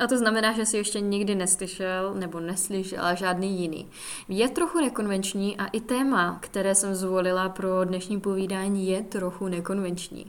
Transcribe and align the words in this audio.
A 0.00 0.06
to 0.06 0.18
znamená, 0.18 0.52
že 0.52 0.66
si 0.66 0.76
ještě 0.76 1.00
nikdy 1.00 1.34
neslyšel 1.34 2.14
nebo 2.14 2.40
neslyšela 2.40 3.14
žádný 3.14 3.60
jiný. 3.60 3.88
Je 4.28 4.48
trochu 4.48 4.80
nekonvenční 4.80 5.56
a 5.56 5.66
i 5.66 5.80
téma, 5.80 6.38
které 6.40 6.74
jsem 6.74 6.94
zvolila 6.94 7.48
pro 7.48 7.84
dnešní 7.84 8.20
povídání, 8.20 8.88
je 8.88 9.02
trochu 9.02 9.48
nekonvenční. 9.48 10.26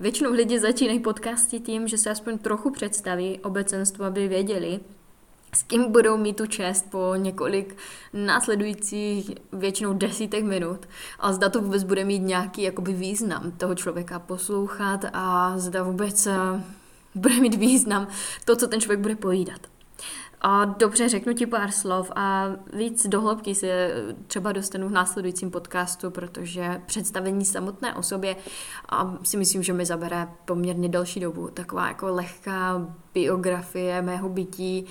Většinou 0.00 0.32
lidi 0.32 0.60
začínají 0.60 1.00
podcasty 1.00 1.60
tím, 1.60 1.88
že 1.88 1.98
se 1.98 2.10
aspoň 2.10 2.38
trochu 2.38 2.70
představí 2.70 3.40
obecenstvo, 3.40 4.04
aby 4.04 4.28
věděli, 4.28 4.80
s 5.54 5.62
kým 5.62 5.92
budou 5.92 6.16
mít 6.16 6.36
tu 6.36 6.46
čest 6.46 6.90
po 6.90 7.14
několik 7.16 7.76
následujících 8.12 9.30
většinou 9.52 9.92
desítek 9.92 10.44
minut 10.44 10.88
a 11.18 11.32
zda 11.32 11.48
to 11.48 11.60
vůbec 11.60 11.82
bude 11.82 12.04
mít 12.04 12.22
nějaký 12.22 12.62
jakoby 12.62 12.92
význam 12.92 13.50
toho 13.50 13.74
člověka 13.74 14.18
poslouchat 14.18 15.04
a 15.12 15.58
zda 15.58 15.82
vůbec 15.82 16.26
eh, 16.26 16.62
bude 17.20 17.40
mít 17.40 17.54
význam 17.54 18.08
to, 18.44 18.56
co 18.56 18.68
ten 18.68 18.80
člověk 18.80 19.00
bude 19.00 19.16
pojídat. 19.16 19.60
A 20.46 20.64
dobře, 20.64 21.08
řeknu 21.08 21.32
ti 21.32 21.46
pár 21.46 21.70
slov 21.70 22.12
a 22.16 22.46
víc 22.72 23.06
dohloubky 23.06 23.54
se 23.54 23.90
třeba 24.26 24.52
dostanu 24.52 24.88
v 24.88 24.92
následujícím 24.92 25.50
podcastu, 25.50 26.10
protože 26.10 26.82
představení 26.86 27.44
samotné 27.44 27.94
osobě 27.94 28.36
a 28.88 29.18
si 29.22 29.36
myslím, 29.36 29.62
že 29.62 29.72
mi 29.72 29.86
zabere 29.86 30.28
poměrně 30.44 30.88
delší 30.88 31.20
dobu. 31.20 31.48
Taková 31.48 31.88
jako 31.88 32.06
lehká 32.14 32.94
biografie 33.14 34.02
mého 34.02 34.28
bytí 34.28 34.86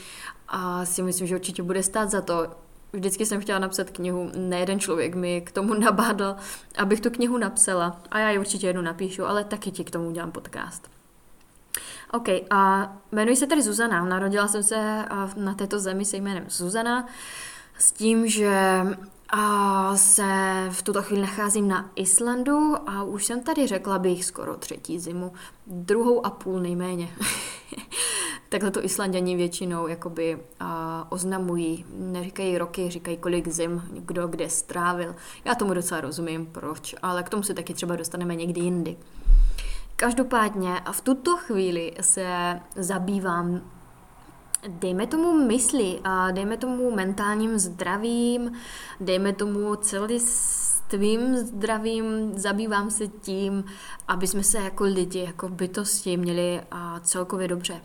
a 0.48 0.86
si 0.86 1.02
myslím, 1.02 1.28
že 1.28 1.36
určitě 1.36 1.64
bude 1.64 1.84
stát 1.84 2.10
za 2.10 2.22
to. 2.22 2.48
Vždycky 2.94 3.26
jsem 3.26 3.42
chtěla 3.42 3.60
napsat 3.60 3.90
knihu, 3.90 4.32
nejeden 4.36 4.80
člověk 4.80 5.16
mi 5.16 5.42
k 5.42 5.52
tomu 5.52 5.74
nabádl, 5.80 6.36
abych 6.78 7.02
tu 7.02 7.10
knihu 7.10 7.38
napsala 7.38 8.02
a 8.12 8.20
já 8.20 8.30
ji 8.30 8.40
určitě 8.40 8.68
jednu 8.68 8.82
napíšu, 8.82 9.26
ale 9.26 9.44
taky 9.44 9.72
ti 9.72 9.84
k 9.84 9.92
tomu 9.92 10.08
udělám 10.08 10.32
podcast. 10.32 11.03
OK, 12.14 12.28
a 12.50 12.94
jmenuji 13.12 13.36
se 13.36 13.48
tedy 13.48 13.62
Zuzana. 13.62 14.06
Narodila 14.06 14.48
jsem 14.48 14.64
se 14.64 15.06
na 15.36 15.54
této 15.54 15.80
zemi 15.80 16.06
se 16.06 16.18
jménem 16.18 16.46
Zuzana 16.50 17.08
s 17.78 17.92
tím, 17.92 18.28
že 18.28 18.84
se 19.96 20.24
v 20.72 20.82
tuto 20.84 21.02
chvíli 21.02 21.22
nacházím 21.22 21.68
na 21.68 21.90
Islandu 21.96 22.76
a 22.90 23.04
už 23.04 23.26
jsem 23.26 23.44
tady 23.44 23.68
řekla 23.68 24.00
bych 24.00 24.26
skoro 24.26 24.58
třetí 24.58 25.00
zimu, 25.00 25.34
druhou 25.68 26.26
a 26.26 26.30
půl 26.30 26.60
nejméně. 26.60 27.10
Takhle 28.50 28.72
to 28.72 28.86
Islanděni 28.86 29.36
většinou 29.36 29.88
jakoby 29.88 30.40
oznamují. 31.10 31.86
Neříkají 31.94 32.58
roky, 32.58 32.90
říkají 32.90 33.18
kolik 33.18 33.48
zim, 33.48 33.84
kdo 33.92 34.28
kde 34.28 34.50
strávil. 34.50 35.16
Já 35.46 35.56
tomu 35.56 35.74
docela 35.74 36.02
rozumím, 36.02 36.46
proč, 36.46 36.96
ale 37.02 37.24
k 37.24 37.30
tomu 37.30 37.44
se 37.44 37.54
taky 37.54 37.74
třeba 37.74 37.96
dostaneme 37.96 38.36
někdy 38.36 38.62
jindy. 38.62 38.98
Každopádně 39.96 40.80
a 40.80 40.92
v 40.92 41.02
tuto 41.02 41.38
chvíli 41.38 41.94
se 42.02 42.60
zabývám 42.76 43.62
dejme 44.68 45.08
tomu 45.08 45.46
mysli 45.48 46.00
a 46.04 46.32
dejme 46.32 46.58
tomu 46.58 46.96
mentálním 46.96 47.60
zdravím, 47.60 48.52
dejme 49.00 49.34
tomu 49.34 49.76
celistvým 49.76 51.38
zdravím, 51.38 52.32
zabývám 52.40 52.92
se 52.92 53.08
tím, 53.08 53.64
aby 54.08 54.28
jsme 54.28 54.44
se 54.44 54.58
jako 54.58 54.84
lidi, 54.84 55.20
jako 55.20 55.50
bytosti 55.50 56.18
měli 56.18 56.62
a 56.72 57.00
celkově 57.00 57.48
dobře. 57.48 57.82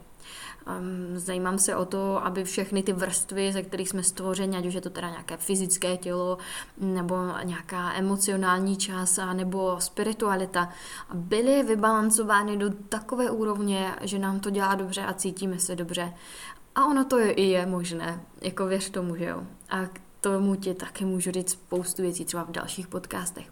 Zajímám 1.15 1.59
se 1.59 1.77
o 1.77 1.84
to, 1.84 2.25
aby 2.25 2.45
všechny 2.45 2.83
ty 2.83 2.93
vrstvy, 2.93 3.53
ze 3.53 3.62
kterých 3.62 3.89
jsme 3.89 4.03
stvořeni, 4.03 4.59
ať 4.59 4.67
už 4.67 4.75
je 4.75 4.81
to 4.81 4.91
teda 4.91 5.11
nějaké 5.11 5.37
fyzické 5.37 5.97
tělo, 5.97 6.39
nebo 6.79 7.17
nějaká 7.45 7.93
emocionální 7.95 8.77
část, 8.77 9.19
nebo 9.33 9.81
spiritualita, 9.81 10.69
byly 11.15 11.62
vybalancovány 11.62 12.57
do 12.57 12.71
takové 12.89 13.31
úrovně, 13.31 13.95
že 14.01 14.19
nám 14.19 14.41
to 14.41 14.51
dělá 14.51 14.75
dobře 14.75 15.05
a 15.05 15.15
cítíme 15.15 15.59
se 15.59 15.77
dobře. 15.77 16.15
A 16.75 16.87
ono 16.87 17.05
to 17.05 17.19
je, 17.19 17.33
i 17.33 17.43
je 17.43 17.67
možné, 17.67 18.21
jako 18.41 18.67
věř 18.67 18.91
tomu, 18.91 19.17
že 19.17 19.25
jo. 19.25 19.43
A 19.71 19.87
k 19.87 20.01
tomu 20.21 20.57
ti 20.57 20.75
taky 20.75 21.05
můžu 21.05 21.31
říct 21.31 21.51
spoustu 21.51 22.03
věcí 22.03 22.25
třeba 22.25 22.45
v 22.45 22.51
dalších 22.51 22.89
podcastech. 22.89 23.47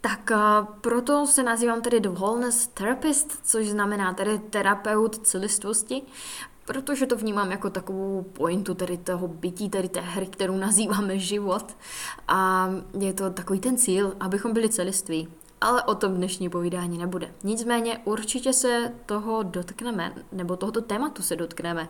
Tak 0.00 0.30
proto 0.80 1.26
se 1.26 1.42
nazývám 1.42 1.82
tedy 1.82 2.00
The 2.00 2.08
Wholeness 2.08 2.66
Therapist, 2.66 3.40
což 3.42 3.68
znamená 3.68 4.14
tedy 4.14 4.38
terapeut 4.38 5.26
celistvosti, 5.26 6.02
protože 6.64 7.06
to 7.06 7.16
vnímám 7.16 7.50
jako 7.50 7.70
takovou 7.70 8.22
pointu 8.22 8.74
tedy 8.74 8.98
toho 8.98 9.28
bytí, 9.28 9.70
tedy 9.70 9.88
té 9.88 10.00
hry, 10.00 10.26
kterou 10.26 10.56
nazýváme 10.56 11.18
život. 11.18 11.76
A 12.28 12.70
je 13.00 13.12
to 13.12 13.30
takový 13.30 13.60
ten 13.60 13.76
cíl, 13.76 14.16
abychom 14.20 14.52
byli 14.52 14.68
celiství. 14.68 15.28
Ale 15.60 15.82
o 15.82 15.94
tom 15.94 16.14
dnešní 16.14 16.48
povídání 16.48 16.98
nebude. 16.98 17.34
Nicméně 17.44 17.98
určitě 18.04 18.52
se 18.52 18.92
toho 19.06 19.42
dotkneme, 19.42 20.14
nebo 20.32 20.56
tohoto 20.56 20.82
tématu 20.82 21.22
se 21.22 21.36
dotkneme, 21.36 21.88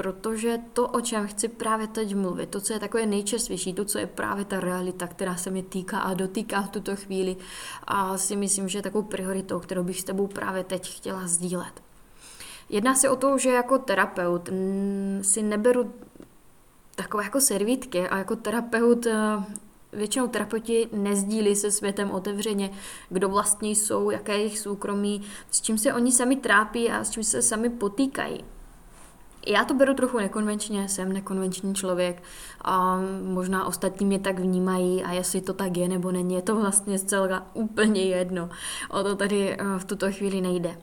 protože 0.00 0.58
to, 0.72 0.88
o 0.88 1.00
čem 1.00 1.26
chci 1.26 1.48
právě 1.48 1.86
teď 1.86 2.14
mluvit, 2.14 2.48
to, 2.48 2.60
co 2.60 2.72
je 2.72 2.78
takové 2.78 3.06
nejčerstvější, 3.06 3.72
to, 3.72 3.84
co 3.84 3.98
je 3.98 4.06
právě 4.06 4.44
ta 4.44 4.60
realita, 4.60 5.06
která 5.06 5.36
se 5.36 5.50
mi 5.50 5.62
týká 5.62 5.98
a 5.98 6.14
dotýká 6.14 6.62
v 6.62 6.68
tuto 6.68 6.96
chvíli 6.96 7.36
a 7.84 8.18
si 8.18 8.36
myslím, 8.36 8.68
že 8.68 8.78
je 8.78 8.82
takovou 8.82 9.04
prioritou, 9.04 9.60
kterou 9.60 9.82
bych 9.82 10.00
s 10.00 10.04
tebou 10.04 10.26
právě 10.26 10.64
teď 10.64 10.96
chtěla 10.96 11.26
sdílet. 11.26 11.82
Jedná 12.68 12.94
se 12.94 13.10
o 13.10 13.16
to, 13.16 13.38
že 13.38 13.50
jako 13.50 13.78
terapeut 13.78 14.48
si 15.22 15.42
neberu 15.42 15.92
takové 16.94 17.24
jako 17.24 17.40
servítky 17.40 18.08
a 18.08 18.18
jako 18.18 18.36
terapeut 18.36 19.06
eh, 19.06 19.44
většinou 19.92 20.28
terapeuti 20.28 20.88
nezdílí 20.92 21.56
se 21.56 21.70
světem 21.70 22.10
otevřeně, 22.10 22.70
kdo 23.08 23.28
vlastně 23.28 23.70
jsou, 23.70 24.10
jaké 24.10 24.32
je 24.32 24.38
jejich 24.38 24.58
soukromí, 24.58 25.22
s 25.50 25.60
čím 25.60 25.78
se 25.78 25.94
oni 25.94 26.12
sami 26.12 26.36
trápí 26.36 26.90
a 26.90 27.04
s 27.04 27.10
čím 27.10 27.24
se 27.24 27.42
sami 27.42 27.70
potýkají. 27.70 28.44
Já 29.46 29.64
to 29.64 29.74
beru 29.74 29.94
trochu 29.94 30.18
nekonvenčně, 30.18 30.88
jsem 30.88 31.12
nekonvenční 31.12 31.74
člověk 31.74 32.22
a 32.62 33.00
možná 33.22 33.66
ostatní 33.66 34.06
mě 34.06 34.18
tak 34.18 34.38
vnímají 34.38 35.04
a 35.04 35.12
jestli 35.12 35.40
to 35.40 35.52
tak 35.52 35.76
je 35.76 35.88
nebo 35.88 36.10
není, 36.12 36.34
je 36.34 36.42
to 36.42 36.56
vlastně 36.56 36.98
zcela 36.98 37.46
úplně 37.54 38.02
jedno. 38.02 38.50
O 38.90 39.02
to 39.02 39.16
tady 39.16 39.52
eh, 39.52 39.78
v 39.78 39.84
tuto 39.84 40.12
chvíli 40.12 40.40
nejde. 40.40 40.78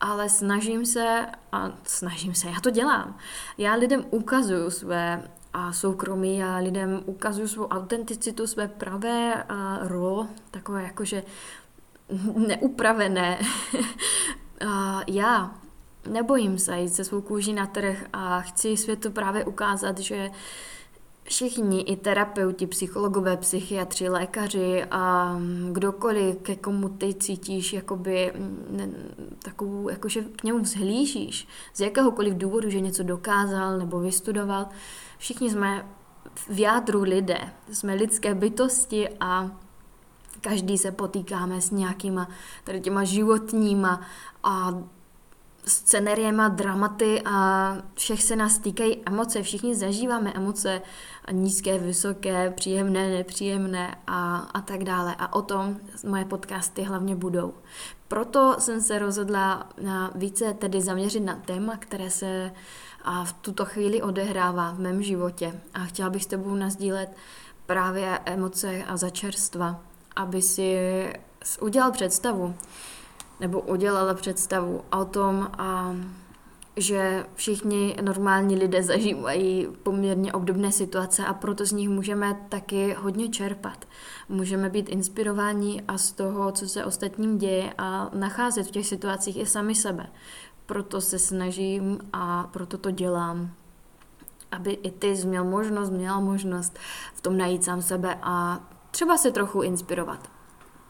Ale 0.00 0.28
snažím 0.28 0.86
se, 0.86 1.26
a 1.52 1.72
snažím 1.84 2.34
se, 2.34 2.48
já 2.48 2.60
to 2.60 2.70
dělám. 2.70 3.16
Já 3.58 3.74
lidem 3.74 4.04
ukazuju 4.10 4.70
své 4.70 5.22
a 5.52 5.72
soukromí 5.72 6.44
a 6.44 6.56
lidem 6.56 7.02
ukazuju 7.06 7.48
svou 7.48 7.66
autenticitu, 7.66 8.46
své 8.46 8.68
pravé 8.68 9.44
a 9.48 9.78
ro, 9.82 10.26
takové 10.50 10.82
jakože 10.82 11.22
neupravené. 12.36 13.38
a 14.68 15.00
já 15.06 15.54
nebojím 16.10 16.58
se 16.58 16.78
jít 16.78 16.94
se 16.94 17.04
svou 17.04 17.20
kůží 17.20 17.52
na 17.52 17.66
trh 17.66 18.04
a 18.12 18.40
chci 18.40 18.76
světu 18.76 19.10
právě 19.10 19.44
ukázat, 19.44 19.98
že 19.98 20.30
všichni, 21.24 21.80
i 21.80 21.96
terapeuti, 21.96 22.66
psychologové, 22.66 23.36
psychiatři, 23.36 24.08
lékaři 24.08 24.84
a 24.90 25.36
kdokoliv, 25.72 26.36
ke 26.42 26.56
komu 26.56 26.88
ty 26.88 27.14
cítíš 27.14 27.72
jakoby 27.72 28.32
ne, 28.70 28.88
takovou, 29.42 29.88
jakože 29.88 30.22
k 30.22 30.44
němu 30.44 30.58
vzhlížíš, 30.58 31.48
z 31.74 31.80
jakéhokoliv 31.80 32.34
důvodu, 32.34 32.70
že 32.70 32.80
něco 32.80 33.02
dokázal 33.02 33.78
nebo 33.78 34.00
vystudoval, 34.00 34.66
všichni 35.18 35.50
jsme 35.50 35.86
v 36.48 36.58
jádru 36.58 37.02
lidé, 37.02 37.52
jsme 37.72 37.94
lidské 37.94 38.34
bytosti 38.34 39.08
a 39.20 39.50
každý 40.40 40.78
se 40.78 40.92
potýkáme 40.92 41.60
s 41.60 41.70
nějakýma 41.70 42.28
tady 42.64 42.80
těma 42.80 43.04
životníma 43.04 44.00
a 44.42 44.82
scenériema, 45.66 46.48
dramaty 46.48 47.22
a 47.24 47.76
všech 47.94 48.22
se 48.22 48.36
nás 48.36 48.58
týkají 48.58 49.02
emoce. 49.06 49.42
Všichni 49.42 49.74
zažíváme 49.74 50.32
emoce 50.34 50.82
nízké, 51.32 51.78
vysoké, 51.78 52.50
příjemné, 52.50 53.08
nepříjemné 53.08 53.96
a, 54.06 54.36
a 54.36 54.60
tak 54.60 54.84
dále. 54.84 55.14
A 55.18 55.32
o 55.32 55.42
tom 55.42 55.76
moje 56.06 56.24
podcasty 56.24 56.82
hlavně 56.82 57.16
budou. 57.16 57.54
Proto 58.08 58.56
jsem 58.58 58.80
se 58.80 58.98
rozhodla 58.98 59.68
na 59.82 60.10
více 60.14 60.54
tedy 60.54 60.80
zaměřit 60.80 61.20
na 61.20 61.34
téma, 61.34 61.76
které 61.76 62.10
se 62.10 62.52
a 63.04 63.24
v 63.24 63.32
tuto 63.32 63.64
chvíli 63.64 64.02
odehrává 64.02 64.70
v 64.70 64.78
mém 64.78 65.02
životě. 65.02 65.60
A 65.74 65.84
chtěla 65.84 66.10
bych 66.10 66.24
s 66.24 66.26
tebou 66.26 66.54
nazdílet 66.54 67.16
právě 67.66 68.18
emoce 68.24 68.84
a 68.84 68.96
začerstva, 68.96 69.80
aby 70.16 70.42
si 70.42 70.78
udělal 71.60 71.92
představu, 71.92 72.54
nebo 73.42 73.60
udělala 73.60 74.14
představu 74.14 74.82
o 75.00 75.04
tom, 75.04 75.50
a 75.58 75.94
že 76.76 77.26
všichni 77.34 77.96
normální 78.00 78.56
lidé 78.56 78.82
zažívají 78.82 79.68
poměrně 79.82 80.32
obdobné 80.32 80.72
situace 80.72 81.26
a 81.26 81.34
proto 81.34 81.66
z 81.66 81.72
nich 81.72 81.88
můžeme 81.88 82.46
taky 82.48 82.96
hodně 82.98 83.28
čerpat. 83.28 83.84
Můžeme 84.28 84.68
být 84.68 84.88
inspirováni 84.88 85.82
a 85.88 85.98
z 85.98 86.12
toho, 86.12 86.52
co 86.52 86.68
se 86.68 86.84
ostatním 86.84 87.38
děje 87.38 87.74
a 87.78 88.10
nacházet 88.14 88.66
v 88.66 88.70
těch 88.70 88.86
situacích 88.86 89.36
i 89.36 89.46
sami 89.46 89.74
sebe. 89.74 90.06
Proto 90.66 91.00
se 91.00 91.18
snažím 91.18 91.98
a 92.12 92.48
proto 92.52 92.78
to 92.78 92.90
dělám 92.90 93.50
aby 94.52 94.72
i 94.72 94.90
ty 94.90 95.16
jsi 95.16 95.26
měl 95.26 95.44
možnost, 95.44 95.90
měla 95.90 96.20
možnost 96.20 96.78
v 97.14 97.20
tom 97.20 97.36
najít 97.36 97.64
sám 97.64 97.82
sebe 97.82 98.18
a 98.22 98.60
třeba 98.90 99.16
se 99.16 99.30
trochu 99.30 99.62
inspirovat. 99.62 100.30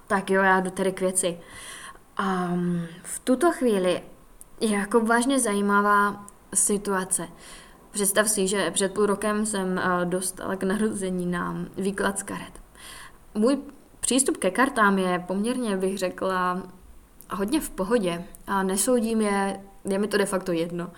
Tak 0.07 0.31
jo, 0.31 0.43
já 0.43 0.61
jdu 0.61 0.71
tedy 0.71 0.93
k 0.93 1.01
věci. 1.01 1.39
Um, 2.21 2.87
v 3.03 3.19
tuto 3.19 3.53
chvíli 3.53 4.03
je 4.61 4.71
jako 4.71 5.01
vážně 5.01 5.41
zajímavá 5.41 6.27
situace. 6.55 7.29
Představ 7.91 8.29
si, 8.29 8.49
že 8.49 8.71
před 8.71 8.95
půl 8.95 9.07
rokem 9.07 9.47
jsem 9.47 9.69
uh, 9.69 10.05
dostala 10.05 10.57
k 10.57 10.63
narození 10.63 11.27
na 11.27 11.57
výklad 11.77 12.19
z 12.19 12.23
karet. 12.23 12.61
Můj 13.35 13.59
přístup 14.01 14.37
ke 14.37 14.51
kartám 14.51 14.99
je 14.99 15.25
poměrně, 15.27 15.77
bych 15.77 15.99
řekla, 15.99 16.63
hodně 17.31 17.61
v 17.61 17.71
pohodě 17.71 18.25
a 18.47 18.63
nesoudím 18.63 19.21
je, 19.21 19.61
je 19.85 19.99
mi 19.99 20.09
to 20.09 20.19
de 20.19 20.27
facto 20.27 20.53
jedno. 20.53 20.91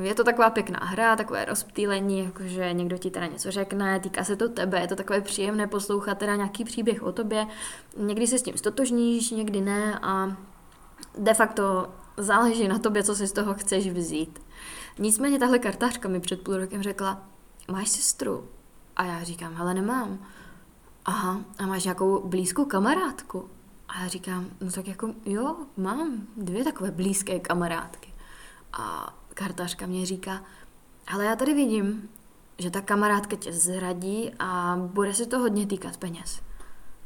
Je 0.00 0.14
to 0.14 0.24
taková 0.24 0.50
pěkná 0.50 0.78
hra, 0.82 1.16
takové 1.16 1.44
rozptýlení, 1.44 2.24
jakože 2.24 2.72
někdo 2.72 2.98
ti 2.98 3.10
teda 3.10 3.26
něco 3.26 3.50
řekne, 3.50 4.00
týká 4.00 4.24
se 4.24 4.36
to 4.36 4.48
tebe, 4.48 4.80
je 4.80 4.88
to 4.88 4.96
takové 4.96 5.20
příjemné 5.20 5.66
poslouchat 5.66 6.18
teda 6.18 6.36
nějaký 6.36 6.64
příběh 6.64 7.02
o 7.02 7.12
tobě. 7.12 7.46
Někdy 7.96 8.26
se 8.26 8.38
s 8.38 8.42
tím 8.42 8.56
stotožníš, 8.56 9.30
někdy 9.30 9.60
ne 9.60 9.98
a 10.02 10.36
de 11.18 11.34
facto 11.34 11.88
záleží 12.16 12.68
na 12.68 12.78
tobě, 12.78 13.02
co 13.02 13.14
si 13.14 13.26
z 13.26 13.32
toho 13.32 13.54
chceš 13.54 13.88
vzít. 13.90 14.42
Nicméně 14.98 15.38
tahle 15.38 15.58
kartářka 15.58 16.08
mi 16.08 16.20
před 16.20 16.40
půl 16.40 16.56
rokem 16.56 16.82
řekla, 16.82 17.22
máš 17.70 17.88
sestru? 17.88 18.48
A 18.96 19.04
já 19.04 19.22
říkám, 19.22 19.54
hele 19.54 19.74
nemám. 19.74 20.18
Aha, 21.04 21.40
a 21.58 21.66
máš 21.66 21.84
nějakou 21.84 22.28
blízkou 22.28 22.64
kamarádku? 22.64 23.50
A 23.92 24.02
já 24.02 24.08
říkám, 24.08 24.46
no 24.60 24.72
tak 24.72 24.88
jako 24.88 25.14
jo, 25.24 25.56
mám 25.76 26.26
dvě 26.36 26.64
takové 26.64 26.90
blízké 26.90 27.40
kamarádky. 27.40 28.12
A 28.72 29.14
kartařka 29.34 29.86
mě 29.86 30.06
říká, 30.06 30.42
ale 31.06 31.24
já 31.24 31.36
tady 31.36 31.54
vidím, 31.54 32.08
že 32.58 32.70
ta 32.70 32.80
kamarádka 32.80 33.36
tě 33.36 33.52
zradí 33.52 34.30
a 34.38 34.76
bude 34.76 35.14
se 35.14 35.26
to 35.26 35.38
hodně 35.38 35.66
týkat 35.66 35.96
peněz. 35.96 36.40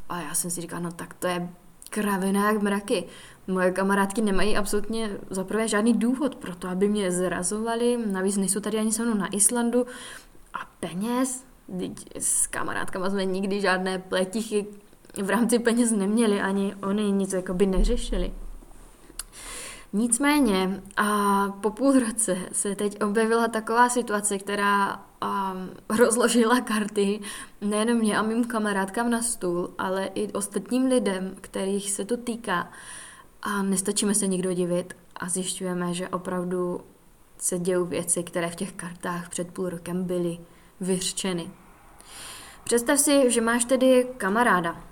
A 0.08 0.20
já 0.20 0.34
jsem 0.34 0.50
si 0.50 0.60
říkala, 0.60 0.82
no 0.82 0.92
tak 0.92 1.14
to 1.14 1.26
je 1.26 1.48
kravina 1.90 2.50
jak 2.50 2.62
mraky. 2.62 3.04
Moje 3.46 3.70
kamarádky 3.70 4.22
nemají 4.22 4.56
absolutně 4.56 5.10
zaprvé 5.30 5.68
žádný 5.68 5.92
důvod 5.92 6.34
pro 6.34 6.56
to, 6.56 6.68
aby 6.68 6.88
mě 6.88 7.12
zrazovali. 7.12 7.98
Navíc 8.06 8.36
nejsou 8.36 8.60
tady 8.60 8.78
ani 8.78 8.92
se 8.92 9.02
mnou 9.02 9.14
na 9.14 9.34
Islandu. 9.34 9.86
A 10.54 10.58
peněz? 10.80 11.44
S 12.18 12.46
kamarádkama 12.46 13.10
jsme 13.10 13.24
nikdy 13.24 13.60
žádné 13.60 13.98
pletichy 13.98 14.66
v 15.22 15.30
rámci 15.30 15.58
peněz 15.58 15.90
neměli, 15.90 16.40
ani 16.40 16.74
oni 16.74 17.12
nic 17.12 17.32
jakoby 17.32 17.66
neřešili. 17.66 18.32
Nicméně 19.92 20.82
a 20.96 21.48
po 21.60 21.70
půl 21.70 21.92
roce 21.92 22.36
se 22.52 22.74
teď 22.74 23.02
objevila 23.02 23.48
taková 23.48 23.88
situace, 23.88 24.38
která 24.38 25.02
a, 25.20 25.56
rozložila 25.98 26.60
karty 26.60 27.20
nejenom 27.60 27.98
mě 27.98 28.18
a 28.18 28.22
mým 28.22 28.44
kamarádkám 28.44 29.10
na 29.10 29.22
stůl, 29.22 29.74
ale 29.78 30.10
i 30.14 30.32
ostatním 30.32 30.86
lidem, 30.86 31.36
kterých 31.40 31.92
se 31.92 32.04
to 32.04 32.16
týká. 32.16 32.70
A 33.42 33.62
nestačíme 33.62 34.14
se 34.14 34.26
nikdo 34.26 34.52
divit 34.52 34.96
a 35.16 35.28
zjišťujeme, 35.28 35.94
že 35.94 36.08
opravdu 36.08 36.80
se 37.38 37.58
dějou 37.58 37.84
věci, 37.84 38.22
které 38.22 38.50
v 38.50 38.56
těch 38.56 38.72
kartách 38.72 39.28
před 39.28 39.54
půl 39.54 39.68
rokem 39.68 40.04
byly 40.04 40.38
vyřčeny. 40.80 41.50
Představ 42.64 42.98
si, 42.98 43.30
že 43.30 43.40
máš 43.40 43.64
tedy 43.64 44.06
kamaráda. 44.16 44.82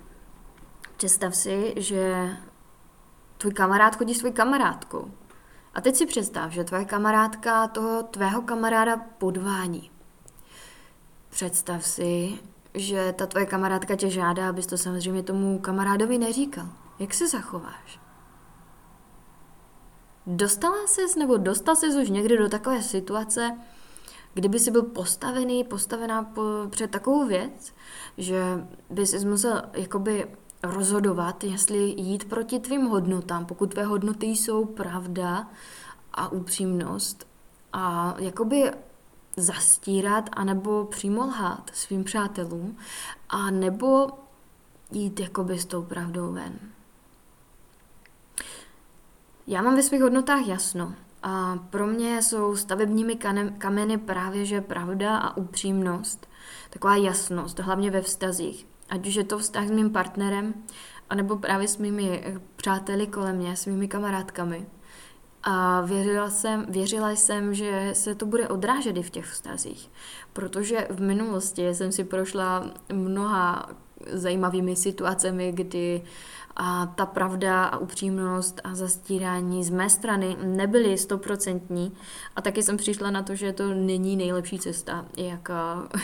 Představ 0.97 1.35
si, 1.35 1.73
že 1.77 2.29
tvůj 3.37 3.53
kamarád 3.53 3.95
chodí 3.95 4.15
s 4.15 4.31
kamarádkou. 4.33 5.11
A 5.73 5.81
teď 5.81 5.95
si 5.95 6.05
představ, 6.05 6.51
že 6.51 6.63
tvoje 6.63 6.85
kamarádka 6.85 7.67
toho 7.67 8.03
tvého 8.03 8.41
kamaráda 8.41 8.97
podvání. 8.97 9.91
Představ 11.29 11.85
si, 11.85 12.39
že 12.73 13.13
ta 13.17 13.25
tvoje 13.25 13.45
kamarádka 13.45 13.95
tě 13.95 14.09
žádá, 14.09 14.49
abys 14.49 14.67
to 14.67 14.77
samozřejmě 14.77 15.23
tomu 15.23 15.59
kamarádovi 15.59 16.17
neříkal. 16.17 16.67
Jak 16.99 17.13
se 17.13 17.27
zachováš? 17.27 17.99
Dostala 20.27 20.87
ses 20.87 21.15
nebo 21.15 21.37
dostal 21.37 21.75
ses 21.75 21.95
už 21.95 22.09
někdy 22.09 22.37
do 22.37 22.49
takové 22.49 22.81
situace, 22.81 23.59
kdyby 24.33 24.59
si 24.59 24.71
byl 24.71 24.83
postavený, 24.83 25.63
postavená 25.63 26.23
po, 26.23 26.41
před 26.69 26.91
takovou 26.91 27.27
věc, 27.27 27.73
že 28.17 28.67
bys 28.89 29.23
musel 29.23 29.61
jakoby 29.73 30.27
rozhodovat, 30.63 31.43
jestli 31.43 31.77
jít 31.77 32.29
proti 32.29 32.59
tvým 32.59 32.85
hodnotám, 32.85 33.45
pokud 33.45 33.71
tvé 33.71 33.83
hodnoty 33.83 34.25
jsou 34.25 34.65
pravda 34.65 35.47
a 36.13 36.31
upřímnost 36.31 37.27
a 37.73 38.15
jakoby 38.19 38.71
zastírat 39.37 40.29
anebo 40.33 40.85
přímo 40.85 41.21
lhát 41.25 41.71
svým 41.73 42.03
přátelům 42.03 42.77
a 43.29 43.51
nebo 43.51 44.07
jít 44.91 45.19
jakoby 45.19 45.59
s 45.59 45.65
tou 45.65 45.83
pravdou 45.83 46.31
ven. 46.31 46.59
Já 49.47 49.61
mám 49.61 49.75
ve 49.75 49.83
svých 49.83 50.01
hodnotách 50.01 50.47
jasno 50.47 50.93
a 51.23 51.59
pro 51.69 51.87
mě 51.87 52.21
jsou 52.21 52.55
stavebními 52.55 53.15
kameny 53.57 53.97
právě 53.97 54.45
že 54.45 54.61
pravda 54.61 55.17
a 55.17 55.37
upřímnost, 55.37 56.27
taková 56.69 56.95
jasnost, 56.95 57.59
hlavně 57.59 57.91
ve 57.91 58.01
vztazích. 58.01 58.67
Ať 58.89 59.07
už 59.07 59.15
je 59.15 59.23
to 59.23 59.37
vztah 59.37 59.67
s 59.67 59.71
mým 59.71 59.89
partnerem, 59.89 60.53
anebo 61.09 61.37
právě 61.37 61.67
s 61.67 61.77
mými 61.77 62.23
eh, 62.25 62.39
přáteli 62.55 63.07
kolem 63.07 63.35
mě, 63.35 63.55
s 63.55 63.65
mými 63.65 63.87
kamarádkami. 63.87 64.65
A 65.47 65.81
věřila 65.81 66.29
jsem, 66.29 66.65
věřila 66.69 67.11
jsem, 67.11 67.53
že 67.53 67.89
se 67.93 68.15
to 68.15 68.25
bude 68.25 68.47
odrážet 68.47 68.97
i 68.97 69.03
v 69.03 69.09
těch 69.09 69.25
vztazích, 69.25 69.91
protože 70.33 70.87
v 70.89 71.01
minulosti 71.01 71.67
jsem 71.67 71.91
si 71.91 72.03
prošla 72.03 72.65
mnoha 72.93 73.69
zajímavými 74.11 74.75
situacemi, 74.75 75.51
kdy 75.51 76.01
a 76.57 76.85
ta 76.85 77.05
pravda 77.05 77.65
a 77.65 77.77
upřímnost 77.77 78.61
a 78.63 78.75
zastírání 78.75 79.63
z 79.63 79.69
mé 79.69 79.89
strany 79.89 80.37
nebyly 80.43 80.97
stoprocentní 80.97 81.93
a 82.35 82.41
taky 82.41 82.63
jsem 82.63 82.77
přišla 82.77 83.11
na 83.11 83.23
to, 83.23 83.35
že 83.35 83.53
to 83.53 83.73
není 83.73 84.15
nejlepší 84.15 84.59
cesta, 84.59 85.05
jak 85.17 85.41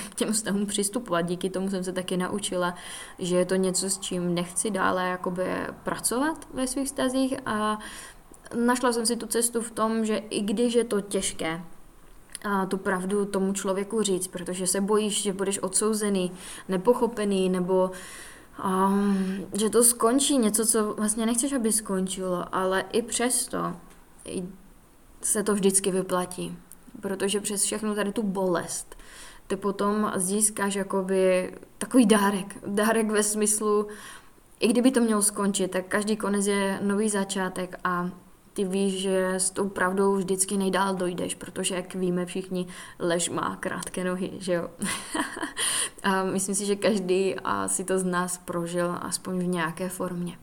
k 0.10 0.16
těm 0.16 0.34
vztahům 0.34 0.66
přistupovat. 0.66 1.26
Díky 1.26 1.50
tomu 1.50 1.70
jsem 1.70 1.84
se 1.84 1.94
taky 1.94 2.18
naučila, 2.18 2.74
že 3.20 3.38
je 3.38 3.46
to 3.46 3.56
něco, 3.56 3.90
s 3.90 4.00
čím 4.00 4.34
nechci 4.34 4.72
dále 4.72 5.08
jakoby 5.08 5.46
pracovat 5.84 6.48
ve 6.54 6.68
svých 6.68 6.88
vztazích 6.88 7.36
a 7.46 7.80
našla 8.56 8.94
jsem 8.94 9.06
si 9.06 9.16
tu 9.16 9.28
cestu 9.28 9.62
v 9.62 9.72
tom, 9.72 10.06
že 10.06 10.18
i 10.18 10.42
když 10.42 10.74
je 10.74 10.84
to 10.84 11.02
těžké, 11.02 11.62
a 12.44 12.66
tu 12.66 12.78
pravdu 12.78 13.26
tomu 13.26 13.54
člověku 13.54 14.02
říct, 14.02 14.28
protože 14.28 14.68
se 14.68 14.82
bojíš, 14.82 15.22
že 15.22 15.34
budeš 15.34 15.60
odsouzený, 15.60 16.32
nepochopený, 16.70 17.50
nebo 17.50 17.92
um, 18.66 19.46
že 19.54 19.70
to 19.70 19.84
skončí, 19.84 20.38
něco, 20.38 20.66
co 20.66 20.94
vlastně 20.94 21.26
nechceš, 21.26 21.54
aby 21.54 21.72
skončilo, 21.72 22.56
ale 22.56 22.86
i 22.92 23.02
přesto 23.02 23.74
se 25.22 25.44
to 25.44 25.54
vždycky 25.54 25.92
vyplatí, 25.92 26.58
protože 27.02 27.40
přes 27.40 27.64
všechnu 27.64 27.96
tady 27.96 28.12
tu 28.12 28.24
bolest 28.24 28.96
ty 29.52 29.58
potom 29.58 30.12
získáš 30.16 30.76
jakoby 30.76 31.54
takový 31.78 32.06
dárek, 32.06 32.58
dárek 32.68 33.12
ve 33.12 33.24
smyslu, 33.24 33.88
i 34.60 34.68
kdyby 34.68 34.92
to 34.92 35.02
mělo 35.02 35.22
skončit, 35.22 35.72
tak 35.72 35.86
každý 35.88 36.18
konec 36.18 36.46
je 36.46 36.80
nový 36.82 37.10
začátek 37.10 37.80
a 37.84 38.10
ty 38.54 38.66
víš, 38.66 39.02
že 39.02 39.34
s 39.34 39.50
tou 39.50 39.70
pravdou 39.70 40.16
vždycky 40.16 40.58
nejdál 40.58 40.96
dojdeš, 40.96 41.36
protože 41.36 41.76
jak 41.76 41.96
víme 41.96 42.26
všichni, 42.26 42.68
lež 43.00 43.30
má 43.30 43.58
krátké 43.60 44.04
nohy, 44.04 44.32
že 44.40 44.54
jo. 44.54 44.70
a 46.04 46.24
myslím 46.24 46.56
si, 46.56 46.66
že 46.66 46.76
každý 46.76 47.36
si 47.68 47.84
to 47.84 48.00
z 48.00 48.04
nás 48.04 48.38
prožil 48.38 48.98
aspoň 49.02 49.40
v 49.40 49.48
nějaké 49.48 49.90
formě. 49.90 50.38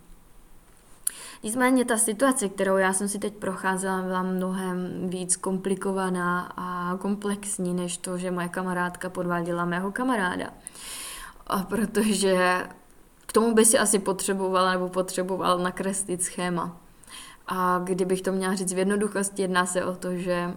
Nicméně 1.42 1.84
ta 1.84 1.96
situace, 1.96 2.48
kterou 2.48 2.76
já 2.76 2.92
jsem 2.92 3.08
si 3.08 3.18
teď 3.18 3.34
procházela, 3.34 4.02
byla 4.02 4.22
mnohem 4.22 5.08
víc 5.08 5.36
komplikovaná 5.36 6.52
a 6.56 6.96
komplexní, 6.96 7.74
než 7.74 7.96
to, 7.96 8.18
že 8.18 8.30
moje 8.30 8.48
kamarádka 8.48 9.10
podváděla 9.10 9.64
mého 9.64 9.92
kamaráda. 9.92 10.50
A 11.46 11.58
protože 11.58 12.66
k 13.26 13.32
tomu 13.32 13.54
by 13.54 13.64
si 13.64 13.78
asi 13.78 13.98
potřebovala 13.98 14.72
nebo 14.72 14.88
potřeboval 14.88 15.58
nakreslit 15.58 16.22
schéma. 16.22 16.87
A 17.48 17.80
kdybych 17.84 18.22
to 18.22 18.32
měla 18.32 18.54
říct 18.54 18.72
v 18.72 18.78
jednoduchosti, 18.78 19.42
jedná 19.42 19.66
se 19.66 19.84
o 19.84 19.94
to, 19.94 20.14
že 20.14 20.54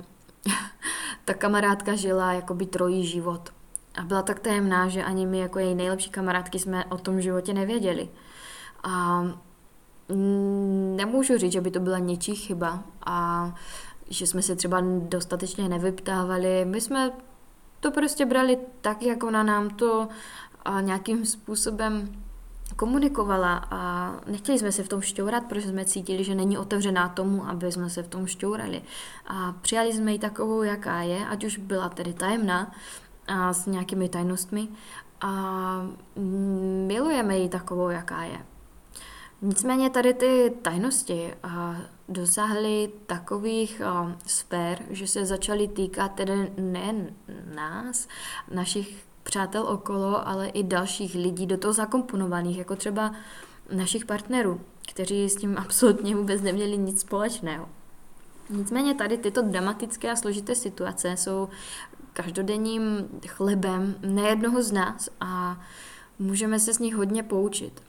ta 1.25 1.33
kamarádka 1.33 1.95
žila 1.95 2.33
jakoby 2.33 2.65
trojí 2.65 3.05
život. 3.05 3.49
A 3.99 4.01
byla 4.01 4.21
tak 4.21 4.39
tajemná, 4.39 4.87
že 4.87 5.03
ani 5.03 5.25
my 5.25 5.39
jako 5.39 5.59
její 5.59 5.75
nejlepší 5.75 6.09
kamarádky 6.09 6.59
jsme 6.59 6.85
o 6.85 6.97
tom 6.97 7.21
životě 7.21 7.53
nevěděli. 7.53 8.09
A 8.83 9.23
nemůžu 10.95 11.37
říct, 11.37 11.51
že 11.51 11.61
by 11.61 11.71
to 11.71 11.79
byla 11.79 11.99
něčí 11.99 12.35
chyba. 12.35 12.83
A 13.05 13.47
že 14.09 14.27
jsme 14.27 14.41
se 14.41 14.55
třeba 14.55 14.81
dostatečně 14.99 15.69
nevyptávali. 15.69 16.65
My 16.65 16.81
jsme 16.81 17.11
to 17.79 17.91
prostě 17.91 18.25
brali 18.25 18.57
tak, 18.81 19.03
jak 19.03 19.23
ona 19.23 19.43
nám 19.43 19.69
to 19.69 20.07
nějakým 20.81 21.25
způsobem 21.25 22.23
komunikovala 22.75 23.67
a 23.71 24.11
nechtěli 24.27 24.59
jsme 24.59 24.71
se 24.71 24.83
v 24.83 24.87
tom 24.87 25.01
šťourat, 25.01 25.43
protože 25.43 25.67
jsme 25.67 25.85
cítili, 25.85 26.23
že 26.23 26.35
není 26.35 26.57
otevřená 26.57 27.09
tomu, 27.09 27.47
aby 27.47 27.71
jsme 27.71 27.89
se 27.89 28.03
v 28.03 28.07
tom 28.07 28.27
šťourali. 28.27 28.81
A 29.27 29.51
přijali 29.61 29.93
jsme 29.93 30.11
ji 30.11 30.19
takovou, 30.19 30.63
jaká 30.63 31.01
je, 31.01 31.27
ať 31.27 31.43
už 31.43 31.57
byla 31.57 31.89
tedy 31.89 32.13
tajemná 32.13 32.71
a 33.27 33.53
s 33.53 33.65
nějakými 33.65 34.09
tajnostmi 34.09 34.67
a 35.21 35.31
milujeme 36.87 37.37
ji 37.37 37.49
takovou, 37.49 37.89
jaká 37.89 38.23
je. 38.23 38.45
Nicméně 39.41 39.89
tady 39.89 40.13
ty 40.13 40.53
tajnosti 40.61 41.33
dosáhly 42.09 42.91
takových 43.05 43.81
sfér, 44.25 44.79
že 44.89 45.07
se 45.07 45.25
začaly 45.25 45.67
týkat 45.67 46.07
tedy 46.07 46.51
nejen 46.57 47.15
nás, 47.55 48.07
našich 48.53 49.10
přátel 49.23 49.63
okolo, 49.67 50.27
ale 50.27 50.47
i 50.47 50.63
dalších 50.63 51.15
lidí 51.15 51.45
do 51.45 51.57
toho 51.57 51.73
zakomponovaných, 51.73 52.57
jako 52.57 52.75
třeba 52.75 53.11
našich 53.71 54.05
partnerů, 54.05 54.61
kteří 54.87 55.29
s 55.29 55.35
tím 55.35 55.57
absolutně 55.57 56.15
vůbec 56.15 56.41
neměli 56.41 56.77
nic 56.77 57.01
společného. 57.01 57.69
Nicméně 58.49 58.95
tady 58.95 59.17
tyto 59.17 59.41
dramatické 59.41 60.11
a 60.11 60.15
složité 60.15 60.55
situace 60.55 61.17
jsou 61.17 61.49
každodenním 62.13 63.07
chlebem 63.27 63.95
nejednoho 64.01 64.63
z 64.63 64.71
nás 64.71 65.09
a 65.19 65.61
můžeme 66.19 66.59
se 66.59 66.73
z 66.73 66.79
nich 66.79 66.95
hodně 66.95 67.23
poučit. 67.23 67.83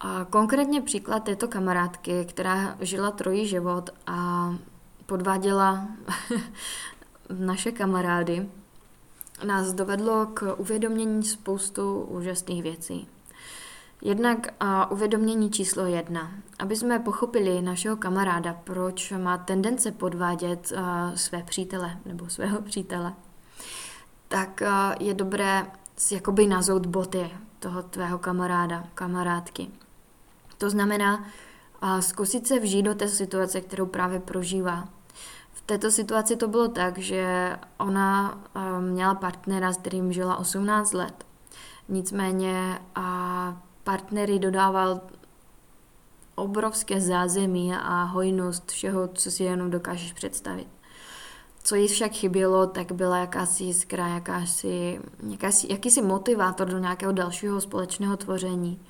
A 0.00 0.26
konkrétně 0.30 0.80
příklad 0.80 1.24
této 1.24 1.48
kamarádky, 1.48 2.24
která 2.24 2.76
žila 2.80 3.10
trojí 3.10 3.46
život 3.46 3.90
a 4.06 4.50
podváděla 5.06 5.88
naše 7.38 7.72
kamarády, 7.72 8.48
nás 9.44 9.72
dovedlo 9.72 10.26
k 10.34 10.54
uvědomění 10.58 11.22
spoustu 11.22 12.00
úžasných 12.00 12.62
věcí. 12.62 13.08
Jednak 14.02 14.54
a 14.60 14.90
uvědomění 14.90 15.50
číslo 15.50 15.86
jedna. 15.86 16.30
Aby 16.58 16.76
jsme 16.76 16.98
pochopili 16.98 17.62
našeho 17.62 17.96
kamaráda, 17.96 18.54
proč 18.64 19.12
má 19.12 19.38
tendence 19.38 19.92
podvádět 19.92 20.72
a, 20.76 21.12
své 21.14 21.42
přítele 21.42 21.98
nebo 22.06 22.28
svého 22.28 22.62
přítele, 22.62 23.12
tak 24.28 24.62
a, 24.62 24.94
je 25.00 25.14
dobré 25.14 25.66
si 25.96 26.14
jakoby 26.14 26.46
nazout 26.46 26.86
boty 26.86 27.30
toho 27.58 27.82
tvého 27.82 28.18
kamaráda, 28.18 28.84
kamarádky. 28.94 29.68
To 30.58 30.70
znamená 30.70 31.24
a 31.80 32.00
zkusit 32.00 32.46
se 32.46 32.58
vžít 32.58 32.82
do 32.82 32.94
té 32.94 33.08
situace, 33.08 33.60
kterou 33.60 33.86
právě 33.86 34.20
prožívá 34.20 34.88
této 35.70 35.90
situaci 35.90 36.36
to 36.36 36.48
bylo 36.48 36.68
tak, 36.68 36.98
že 36.98 37.56
ona 37.78 38.34
uh, 38.56 38.80
měla 38.80 39.14
partnera, 39.14 39.72
s 39.72 39.76
kterým 39.76 40.12
žila 40.12 40.36
18 40.36 40.92
let. 40.92 41.24
Nicméně 41.88 42.78
a 42.94 43.62
partnery 43.84 44.38
dodával 44.38 45.00
obrovské 46.34 47.00
zázemí 47.00 47.74
a 47.74 48.02
hojnost 48.02 48.70
všeho, 48.70 49.08
co 49.08 49.30
si 49.30 49.44
jenom 49.44 49.70
dokážeš 49.70 50.12
představit. 50.12 50.68
Co 51.62 51.74
jí 51.74 51.88
však 51.88 52.12
chybělo, 52.12 52.66
tak 52.66 52.92
byla 52.92 53.18
jakási 53.18 53.64
jiskra, 53.64 54.08
jakási, 54.08 55.00
jakási, 55.30 55.66
jakýsi 55.70 56.02
motivátor 56.02 56.68
do 56.68 56.78
nějakého 56.78 57.12
dalšího 57.12 57.60
společného 57.60 58.16
tvoření. 58.16 58.80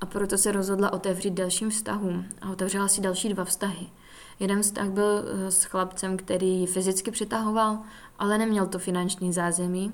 A 0.00 0.06
proto 0.06 0.38
se 0.38 0.52
rozhodla 0.52 0.92
otevřít 0.92 1.34
dalším 1.34 1.70
vztahům 1.70 2.24
a 2.42 2.50
otevřela 2.50 2.88
si 2.88 3.00
další 3.00 3.28
dva 3.28 3.44
vztahy– 3.44 3.86
Jeden 4.40 4.62
vztah 4.62 4.88
byl 4.88 5.24
eh, 5.26 5.50
s 5.50 5.64
chlapcem, 5.64 6.16
který 6.16 6.66
fyzicky 6.66 7.10
přitahoval, 7.10 7.78
ale 8.18 8.38
neměl 8.38 8.66
to 8.66 8.78
finanční 8.78 9.32
zázemí. 9.32 9.92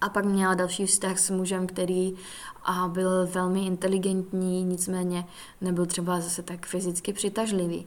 A 0.00 0.08
pak 0.08 0.24
měla 0.24 0.54
další 0.54 0.86
vztah 0.86 1.18
s 1.18 1.30
mužem, 1.30 1.66
který 1.66 2.14
a 2.64 2.88
byl 2.88 3.26
velmi 3.26 3.66
inteligentní, 3.66 4.64
nicméně 4.64 5.24
nebyl 5.60 5.86
třeba 5.86 6.20
zase 6.20 6.42
tak 6.42 6.66
fyzicky 6.66 7.12
přitažlivý. 7.12 7.86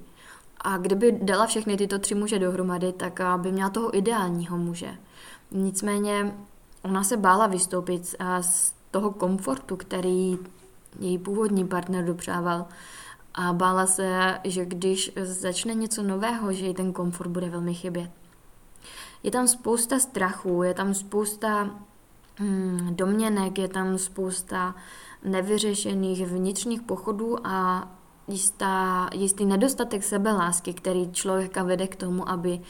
A 0.62 0.77
kdyby 0.77 1.19
dala 1.22 1.45
všechny 1.48 1.77
tyto 1.77 2.00
tři 2.00 2.15
muže 2.15 2.39
dohromady, 2.39 2.93
tak 2.93 3.19
by 3.38 3.51
měla 3.51 3.69
toho 3.69 3.98
ideálního 3.98 4.57
muže. 4.57 4.95
Nicméně 5.51 6.36
ona 6.81 7.03
se 7.03 7.17
bála 7.17 7.48
vystoupit 7.48 8.15
z 8.41 8.74
toho 8.91 9.12
komfortu, 9.12 9.75
který 9.75 10.38
její 11.00 11.17
původní 11.17 11.67
partner 11.67 12.05
dopřával 12.05 12.65
a 13.36 13.54
bála 13.54 13.86
se, 13.86 14.39
že 14.44 14.65
když 14.65 15.12
začne 15.24 15.74
něco 15.74 16.04
nového, 16.04 16.54
že 16.54 16.65
jí 16.65 16.74
ten 16.74 16.94
komfort 16.94 17.27
bude 17.27 17.50
velmi 17.50 17.74
chybět. 17.74 18.12
Je 19.24 19.32
tam 19.32 19.48
spousta 19.48 20.00
strachů, 20.00 20.63
je 20.63 20.74
tam 20.74 20.94
spousta 20.94 21.70
hmm, 22.36 22.96
domněnek, 22.96 23.58
je 23.58 23.68
tam 23.68 23.98
spousta 23.98 24.75
nevyřešených 25.24 26.25
vnitřních 26.25 26.82
pochodů 26.82 27.48
a 27.48 27.88
jistá, 28.27 29.10
jistý 29.13 29.46
nedostatek 29.46 30.04
sebelásky, 30.04 30.74
který 30.74 31.12
člověka 31.12 31.63
vede 31.63 31.88
k 31.88 31.96
tomu, 31.96 32.30
aby 32.30 32.62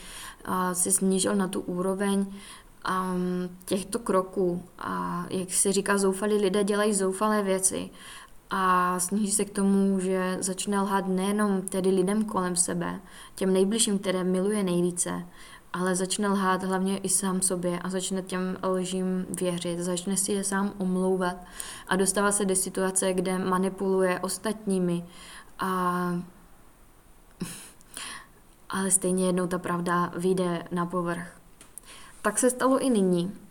uh, 0.48 0.54
se 0.72 0.92
snížil 0.92 1.36
na 1.36 1.48
tu 1.48 1.60
úroveň 1.60 2.18
um, 2.18 3.56
těchto 3.64 3.98
kroků. 3.98 4.62
A 4.78 5.26
jak 5.30 5.52
se 5.52 5.72
říká, 5.72 5.98
zoufalí 5.98 6.34
lidé 6.34 6.64
dělají 6.64 6.94
zoufalé 6.94 7.42
věci 7.42 7.90
a 8.50 9.00
sníží 9.00 9.32
se 9.32 9.44
k 9.44 9.50
tomu, 9.50 10.00
že 10.00 10.36
začne 10.40 10.80
lhát 10.80 11.08
nejenom 11.08 11.62
tedy 11.62 11.90
lidem 11.90 12.24
kolem 12.24 12.56
sebe, 12.56 13.00
těm 13.34 13.52
nejbližším, 13.52 13.98
které 13.98 14.24
miluje 14.24 14.62
nejvíce, 14.62 15.26
ale 15.72 15.96
začne 15.96 16.28
lhát 16.28 16.64
hlavně 16.64 16.98
i 16.98 17.08
sám 17.08 17.42
sobě 17.42 17.78
a 17.78 17.90
začne 17.90 18.22
těm 18.22 18.56
lžím 18.62 19.26
věřit, 19.40 19.78
začne 19.78 20.16
si 20.16 20.32
je 20.32 20.44
sám 20.44 20.72
omlouvat 20.78 21.36
a 21.88 21.96
dostává 21.96 22.32
se 22.32 22.44
do 22.44 22.56
situace, 22.56 23.12
kde 23.12 23.38
manipuluje 23.38 24.20
ostatními 24.20 25.04
a 25.58 26.12
ale 28.68 28.90
stejně 28.90 29.26
jednou 29.26 29.46
ta 29.46 29.58
pravda 29.58 30.12
vyjde 30.16 30.64
na 30.70 30.86
povrch. 30.86 31.40
Tak 32.22 32.38
se 32.38 32.50
stalo 32.50 32.78
i 32.78 32.90
nyní. 32.90 33.45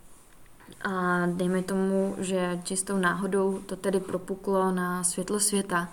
A 0.86 1.26
dejme 1.26 1.64
tomu, 1.64 2.16
že 2.18 2.60
čistou 2.64 2.98
náhodou 2.98 3.60
to 3.66 3.76
tedy 3.76 4.00
propuklo 4.00 4.72
na 4.72 5.04
světlo 5.04 5.40
světa, 5.40 5.90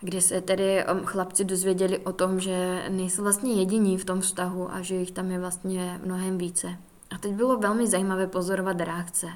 kde 0.00 0.20
se 0.20 0.40
tedy 0.40 0.84
um, 0.84 1.04
chlapci 1.04 1.44
dozvěděli 1.44 1.98
o 1.98 2.12
tom, 2.12 2.40
že 2.40 2.84
nejsou 2.88 3.22
vlastně 3.22 3.52
jediní 3.52 3.98
v 3.98 4.04
tom 4.04 4.20
vztahu 4.20 4.72
a 4.72 4.82
že 4.82 4.94
jich 4.94 5.10
tam 5.10 5.30
je 5.30 5.38
vlastně 5.38 6.00
mnohem 6.04 6.38
více. 6.38 6.76
A 7.10 7.18
teď 7.18 7.32
bylo 7.32 7.56
velmi 7.56 7.86
zajímavé 7.86 8.26
pozorovat 8.26 8.80
reakce. 8.80 9.28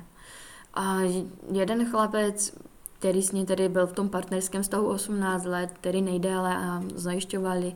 A 0.75 0.99
jeden 1.53 1.91
chlapec, 1.91 2.55
který 2.99 3.23
s 3.23 3.33
ní 3.33 3.47
tedy 3.47 3.69
byl 3.69 3.87
v 3.87 3.93
tom 3.93 4.09
partnerském 4.09 4.63
vztahu 4.63 4.87
18 4.89 5.45
let, 5.45 5.71
který 5.73 6.03
nejdéle 6.03 6.57
a 6.57 6.83
zajišťovali, 6.95 7.75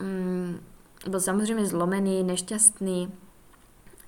mm, 0.00 0.60
byl 1.08 1.20
samozřejmě 1.20 1.66
zlomený, 1.66 2.22
nešťastný, 2.22 3.12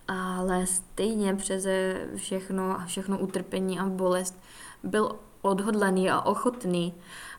ale 0.09 0.67
stejně 0.67 1.35
přeze 1.35 2.07
všechno 2.17 2.81
a 2.81 2.85
všechno 2.85 3.19
utrpení 3.19 3.79
a 3.79 3.87
bolest 3.87 4.39
byl 4.83 5.17
odhodlaný 5.43 6.11
a 6.11 6.21
ochotný 6.21 6.95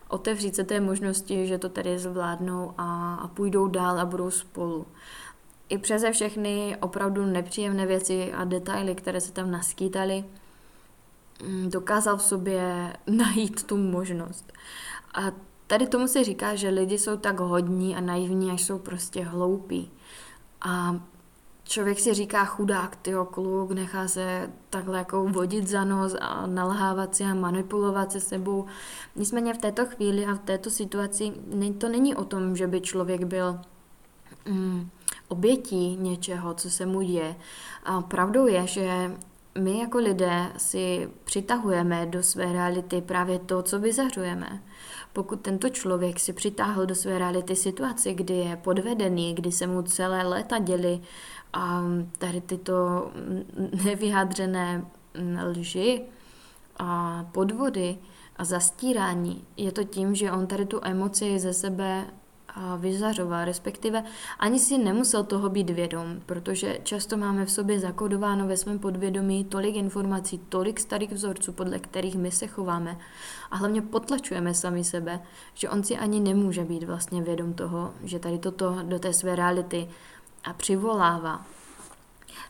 otevřít 0.09 0.55
se 0.55 0.63
té 0.63 0.79
možnosti, 0.79 1.47
že 1.47 1.57
to 1.57 1.69
tady 1.69 1.99
zvládnou 1.99 2.73
a, 2.77 3.15
a 3.15 3.27
půjdou 3.27 3.67
dál 3.67 3.99
a 3.99 4.05
budou 4.05 4.31
spolu. 4.31 4.87
I 5.69 5.77
přeze 5.77 6.11
všechny 6.11 6.77
opravdu 6.81 7.25
nepříjemné 7.25 7.85
věci 7.85 8.33
a 8.33 8.43
detaily, 8.43 8.95
které 8.95 9.21
se 9.21 9.31
tam 9.31 9.51
naskýtaly, 9.51 10.25
mm, 11.47 11.69
dokázal 11.69 12.17
v 12.17 12.21
sobě 12.21 12.93
najít 13.07 13.63
tu 13.63 13.77
možnost. 13.77 14.53
A 15.13 15.21
tady 15.67 15.87
tomu 15.87 16.07
se 16.07 16.23
říká, 16.23 16.55
že 16.55 16.69
lidi 16.69 16.97
jsou 16.97 17.17
tak 17.17 17.39
hodní 17.39 17.95
a 17.95 18.01
naivní, 18.01 18.51
až 18.51 18.63
jsou 18.63 18.79
prostě 18.79 19.23
hloupí. 19.23 19.91
A 20.61 20.99
člověk 21.69 21.99
si 21.99 22.13
říká 22.13 22.45
chudák, 22.45 22.95
ty 22.95 23.13
kluk, 23.31 23.71
nechá 23.71 24.07
se 24.07 24.49
takhle 24.69 24.97
jako 24.97 25.23
vodit 25.23 25.67
za 25.67 25.83
nos 25.83 26.15
a 26.21 26.47
nalhávat 26.47 27.15
si 27.15 27.23
a 27.23 27.33
manipulovat 27.33 28.11
se 28.11 28.19
sebou. 28.19 28.65
Nicméně 29.15 29.53
v 29.53 29.57
této 29.57 29.85
chvíli 29.85 30.25
a 30.25 30.33
v 30.33 30.39
této 30.39 30.69
situaci 30.69 31.33
to 31.77 31.89
není 31.89 32.15
o 32.15 32.25
tom, 32.25 32.55
že 32.55 32.67
by 32.67 32.81
člověk 32.81 33.23
byl 33.23 33.59
mm, 34.45 34.89
obětí 35.27 35.97
něčeho, 35.97 36.53
co 36.53 36.69
se 36.69 36.85
mu 36.85 37.01
děje. 37.01 37.35
A 37.83 38.01
pravdou 38.01 38.47
je, 38.47 38.67
že 38.67 39.11
my 39.59 39.79
jako 39.79 39.97
lidé 39.97 40.51
si 40.57 41.09
přitahujeme 41.23 42.05
do 42.05 42.23
své 42.23 42.53
reality 42.53 43.01
právě 43.01 43.39
to, 43.39 43.63
co 43.63 43.79
vyzařujeme. 43.79 44.61
Pokud 45.13 45.41
tento 45.41 45.69
člověk 45.69 46.19
si 46.19 46.33
přitáhl 46.33 46.85
do 46.85 46.95
své 46.95 47.17
reality 47.17 47.55
situaci, 47.55 48.13
kdy 48.13 48.33
je 48.33 48.55
podvedený, 48.55 49.33
kdy 49.33 49.51
se 49.51 49.67
mu 49.67 49.81
celé 49.81 50.23
léta 50.27 50.59
děli 50.59 50.99
a 51.53 51.83
tady 52.17 52.41
tyto 52.41 52.73
nevyhádřené 53.83 54.85
lži 55.45 56.01
a 56.77 57.25
podvody 57.31 57.97
a 58.35 58.45
zastírání, 58.45 59.43
je 59.57 59.71
to 59.71 59.83
tím, 59.83 60.15
že 60.15 60.31
on 60.31 60.47
tady 60.47 60.65
tu 60.65 60.79
emoci 60.83 61.39
ze 61.39 61.53
sebe 61.53 62.05
vyzařoval, 62.77 63.45
respektive 63.45 64.03
ani 64.39 64.59
si 64.59 64.77
nemusel 64.77 65.23
toho 65.23 65.49
být 65.49 65.69
vědom, 65.69 66.21
protože 66.25 66.79
často 66.83 67.17
máme 67.17 67.45
v 67.45 67.51
sobě 67.51 67.79
zakodováno 67.79 68.47
ve 68.47 68.57
svém 68.57 68.79
podvědomí 68.79 69.43
tolik 69.43 69.75
informací, 69.75 70.37
tolik 70.49 70.79
starých 70.79 71.11
vzorců, 71.11 71.53
podle 71.53 71.79
kterých 71.79 72.15
my 72.15 72.31
se 72.31 72.47
chováme. 72.47 72.97
A 73.51 73.55
hlavně 73.55 73.81
potlačujeme 73.81 74.53
sami 74.53 74.83
sebe, 74.83 75.19
že 75.53 75.69
on 75.69 75.83
si 75.83 75.97
ani 75.97 76.19
nemůže 76.19 76.63
být 76.63 76.83
vlastně 76.83 77.21
vědom 77.21 77.53
toho, 77.53 77.93
že 78.03 78.19
tady 78.19 78.37
toto 78.37 78.77
do 78.83 78.99
té 78.99 79.13
své 79.13 79.35
reality 79.35 79.87
a 80.43 80.53
přivolává. 80.53 81.45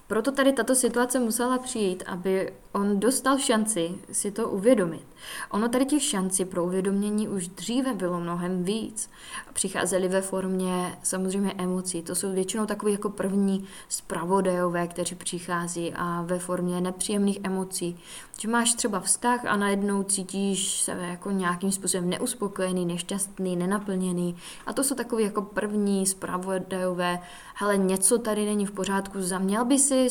Proto 0.08 0.32
tady 0.32 0.54
tato 0.54 0.76
situace 0.76 1.20
musela 1.20 1.58
přijít, 1.58 2.04
aby 2.08 2.54
on 2.72 3.00
dostal 3.00 3.38
šanci 3.38 3.96
si 4.12 4.32
to 4.32 4.50
uvědomit. 4.50 5.06
Ono 5.52 5.70
tady 5.70 5.86
těch 5.86 6.04
šancí 6.04 6.46
pro 6.46 6.66
uvědomění 6.66 7.28
už 7.28 7.48
dříve 7.48 7.94
bylo 7.94 8.20
mnohem 8.20 8.64
víc. 8.64 9.10
Přicházely 9.54 10.08
ve 10.08 10.22
formě 10.22 10.98
samozřejmě 11.04 11.54
emocí. 11.58 12.02
To 12.02 12.16
jsou 12.16 12.34
většinou 12.34 12.66
takové 12.66 12.92
jako 12.92 13.10
první 13.10 13.68
zpravodajové, 13.90 14.88
kteří 14.88 15.16
přichází 15.16 15.94
a 15.96 16.22
ve 16.22 16.40
formě 16.40 16.82
nepříjemných 16.82 17.40
emocí. 17.44 17.98
Že 18.40 18.48
máš 18.48 18.74
třeba 18.74 19.00
vztah 19.00 19.46
a 19.46 19.56
najednou 19.56 20.04
cítíš 20.04 20.82
se 20.82 20.92
jako 20.92 21.32
nějakým 21.32 21.72
způsobem 21.72 22.10
neuspokojený, 22.10 22.86
nešťastný, 22.86 23.56
nenaplněný. 23.56 24.36
A 24.66 24.74
to 24.74 24.84
jsou 24.84 24.96
takové 24.96 25.22
jako 25.22 25.42
první 25.42 26.06
zpravodajové. 26.06 27.20
Hele, 27.56 27.78
něco 27.78 28.18
tady 28.18 28.46
není 28.46 28.66
v 28.66 28.72
pořádku, 28.72 29.22
zaměl 29.22 29.66
by 29.66 29.80
si 29.80 30.08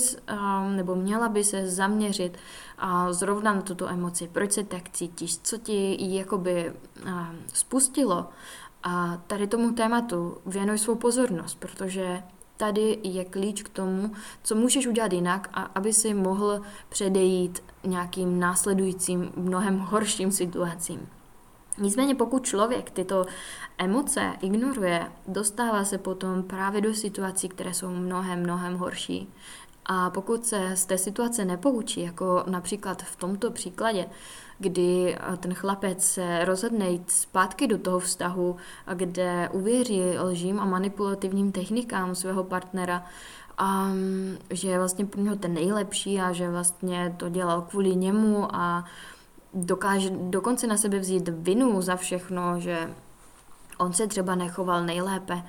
nebo 0.76 0.94
měla 0.94 1.28
by 1.28 1.44
se 1.44 1.70
zaměřit 1.70 2.38
a 2.78 3.12
zrovna 3.12 3.54
na 3.54 3.62
tuto 3.62 3.88
emoci, 3.88 4.28
proč 4.32 4.52
se 4.52 4.64
tak 4.64 4.88
cítíš, 4.88 5.38
co 5.38 5.58
ti 5.58 5.96
jakoby 6.16 6.72
spustilo 7.54 8.28
a 8.82 9.18
tady 9.26 9.46
tomu 9.46 9.72
tématu 9.72 10.38
věnuj 10.46 10.78
svou 10.78 10.94
pozornost, 10.94 11.54
protože 11.58 12.22
tady 12.56 12.98
je 13.02 13.24
klíč 13.24 13.62
k 13.62 13.68
tomu, 13.68 14.12
co 14.42 14.54
můžeš 14.54 14.86
udělat 14.86 15.12
jinak, 15.12 15.50
a 15.54 15.62
aby 15.62 15.92
si 15.92 16.14
mohl 16.14 16.62
předejít 16.88 17.62
nějakým 17.84 18.40
následujícím, 18.40 19.32
mnohem 19.36 19.78
horším 19.78 20.32
situacím. 20.32 21.08
Nicméně 21.78 22.14
pokud 22.14 22.44
člověk 22.44 22.90
tyto 22.90 23.26
emoce 23.78 24.32
ignoruje, 24.40 25.12
dostává 25.26 25.84
se 25.84 25.98
potom 25.98 26.42
právě 26.42 26.80
do 26.80 26.94
situací, 26.94 27.48
které 27.48 27.74
jsou 27.74 27.90
mnohem, 27.90 28.40
mnohem 28.40 28.76
horší. 28.76 29.32
A 29.88 30.10
pokud 30.10 30.46
se 30.46 30.76
z 30.76 30.86
té 30.86 30.98
situace 30.98 31.44
nepoučí, 31.44 32.00
jako 32.00 32.44
například 32.46 33.02
v 33.02 33.16
tomto 33.16 33.50
příkladě, 33.50 34.06
kdy 34.58 35.16
eh, 35.16 35.36
ten 35.36 35.54
chlapec 35.54 36.04
se 36.04 36.44
rozhodne 36.44 36.90
jít 36.90 37.10
zpátky 37.10 37.66
do 37.66 37.78
toho 37.78 37.98
vztahu, 37.98 38.56
kde 38.94 39.48
uvěří 39.52 40.02
lžím 40.18 40.60
a 40.60 40.64
manipulativním 40.64 41.52
technikám 41.52 42.14
svého 42.14 42.44
partnera, 42.44 43.04
a 43.58 43.88
že 44.50 44.68
je 44.68 44.78
vlastně 44.78 45.06
pro 45.06 45.20
něho 45.20 45.36
ten 45.36 45.54
nejlepší 45.54 46.20
a 46.20 46.32
že 46.32 46.50
vlastně 46.50 47.14
to 47.16 47.28
dělal 47.28 47.62
kvůli 47.62 47.96
němu 47.96 48.54
a 48.54 48.84
dokáže 49.54 50.10
dokonce 50.10 50.66
na 50.66 50.76
sebe 50.76 50.98
vzít 50.98 51.28
vinu 51.28 51.82
za 51.82 51.96
všechno, 51.96 52.60
že 52.60 52.94
on 53.78 53.92
se 53.92 54.06
třeba 54.06 54.34
nechoval 54.34 54.84
nejlépe, 54.84 55.42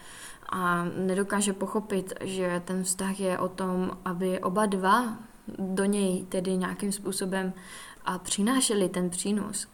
a 0.51 0.85
nedokáže 0.97 1.53
pochopit, 1.53 2.13
že 2.21 2.61
ten 2.65 2.83
vztah 2.83 3.19
je 3.19 3.39
o 3.39 3.49
tom, 3.49 3.97
aby 4.05 4.39
oba 4.39 4.65
dva 4.65 5.17
do 5.57 5.85
něj 5.85 6.25
tedy 6.29 6.57
nějakým 6.57 6.91
způsobem 6.91 7.53
a 8.05 8.17
přinášeli 8.17 8.89
ten 8.89 9.09
přínos, 9.09 9.67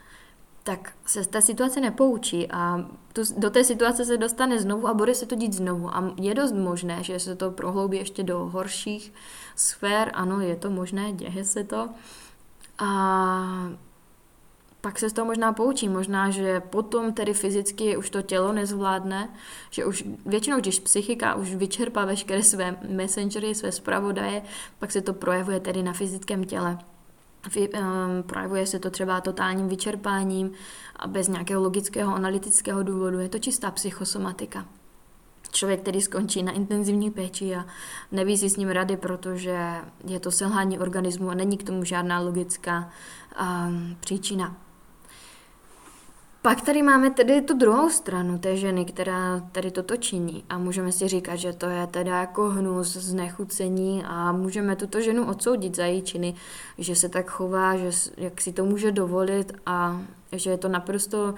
tak 0.63 0.93
se 1.05 1.23
z 1.23 1.27
té 1.27 1.41
situace 1.41 1.81
nepoučí 1.81 2.51
a 2.51 2.89
tu, 3.13 3.21
do 3.37 3.49
té 3.49 3.63
situace 3.63 4.05
se 4.05 4.17
dostane 4.17 4.59
znovu 4.59 4.87
a 4.87 4.93
bude 4.93 5.15
se 5.15 5.25
to 5.25 5.35
dít 5.35 5.53
znovu. 5.53 5.95
A 5.95 6.13
je 6.21 6.33
dost 6.33 6.51
možné, 6.51 7.03
že 7.03 7.19
se 7.19 7.35
to 7.35 7.51
prohloubí 7.51 7.97
ještě 7.97 8.23
do 8.23 8.39
horších 8.39 9.13
sfér, 9.55 10.11
ano, 10.13 10.39
je 10.39 10.55
to 10.55 10.69
možné, 10.69 11.11
děje 11.11 11.45
se 11.45 11.63
to. 11.63 11.89
A 12.77 13.69
pak 14.85 14.99
se 14.99 15.09
z 15.09 15.13
toho 15.13 15.25
možná 15.25 15.53
poučí, 15.53 15.89
možná, 15.89 16.29
že 16.29 16.59
potom 16.59 17.13
tedy 17.13 17.33
fyzicky 17.33 17.97
už 17.97 18.09
to 18.09 18.21
tělo 18.21 18.53
nezvládne, 18.53 19.29
že 19.69 19.85
už 19.85 20.03
většinou, 20.25 20.59
když 20.59 20.79
psychika 20.79 21.35
už 21.35 21.55
vyčerpá 21.55 22.05
veškeré 22.05 22.43
své 22.43 22.77
messengery, 22.89 23.55
své 23.55 23.71
zpravodaje, 23.71 24.41
pak 24.79 24.91
se 24.91 25.01
to 25.01 25.13
projevuje 25.13 25.59
tedy 25.59 25.83
na 25.83 25.93
fyzickém 25.93 26.43
těle. 26.43 26.77
Ehm, 27.73 28.23
projevuje 28.23 28.67
se 28.67 28.79
to 28.79 28.89
třeba 28.89 29.21
totálním 29.21 29.67
vyčerpáním 29.67 30.51
a 30.95 31.07
bez 31.07 31.27
nějakého 31.27 31.63
logického 31.63 32.15
analytického 32.15 32.83
důvodu. 32.83 33.19
Je 33.19 33.29
to 33.29 33.39
čistá 33.39 33.71
psychosomatika. 33.71 34.65
Člověk, 35.51 35.81
který 35.81 36.01
skončí 36.01 36.43
na 36.43 36.51
intenzivní 36.51 37.11
péči 37.11 37.55
a 37.55 37.65
neví 38.11 38.37
si 38.37 38.49
s 38.49 38.57
ním 38.57 38.69
rady, 38.69 38.97
protože 38.97 39.75
je 40.07 40.19
to 40.19 40.31
selhání 40.31 40.79
organismu 40.79 41.29
a 41.29 41.33
není 41.33 41.57
k 41.57 41.63
tomu 41.63 41.83
žádná 41.83 42.19
logická 42.19 42.89
um, 43.41 43.97
příčina. 43.99 44.64
Pak 46.45 46.61
tady 46.61 46.81
máme 46.81 47.09
tedy 47.09 47.41
tu 47.41 47.57
druhou 47.57 47.89
stranu 47.89 48.37
té 48.37 48.57
ženy, 48.57 48.85
která 48.85 49.39
tady 49.51 49.71
toto 49.71 49.97
činí 49.97 50.43
a 50.49 50.57
můžeme 50.57 50.91
si 50.91 51.07
říkat, 51.07 51.35
že 51.35 51.53
to 51.53 51.65
je 51.65 51.87
teda 51.87 52.19
jako 52.19 52.49
hnus, 52.49 52.97
znechucení 52.97 54.03
a 54.07 54.31
můžeme 54.31 54.75
tuto 54.75 55.01
ženu 55.01 55.27
odsoudit 55.27 55.75
za 55.75 55.85
její 55.85 56.01
činy, 56.01 56.35
že 56.77 56.95
se 56.95 57.09
tak 57.09 57.29
chová, 57.29 57.77
že 57.77 57.89
jak 58.17 58.41
si 58.41 58.53
to 58.53 58.65
může 58.65 58.91
dovolit 58.91 59.53
a 59.65 60.01
že 60.31 60.49
je 60.49 60.57
to 60.57 60.67
naprosto 60.67 61.33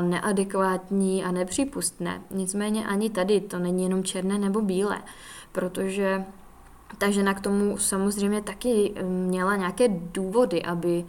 neadekvátní 0.00 1.24
a 1.24 1.32
nepřípustné. 1.32 2.20
Nicméně 2.30 2.86
ani 2.86 3.10
tady 3.10 3.40
to 3.40 3.58
není 3.58 3.82
jenom 3.82 4.04
černé 4.04 4.38
nebo 4.38 4.60
bílé, 4.60 5.02
protože 5.52 6.24
ta 6.98 7.10
žena 7.10 7.34
k 7.34 7.40
tomu 7.40 7.78
samozřejmě 7.78 8.42
taky 8.42 8.94
měla 9.02 9.56
nějaké 9.56 9.88
důvody, 9.88 10.62
aby 10.62 11.04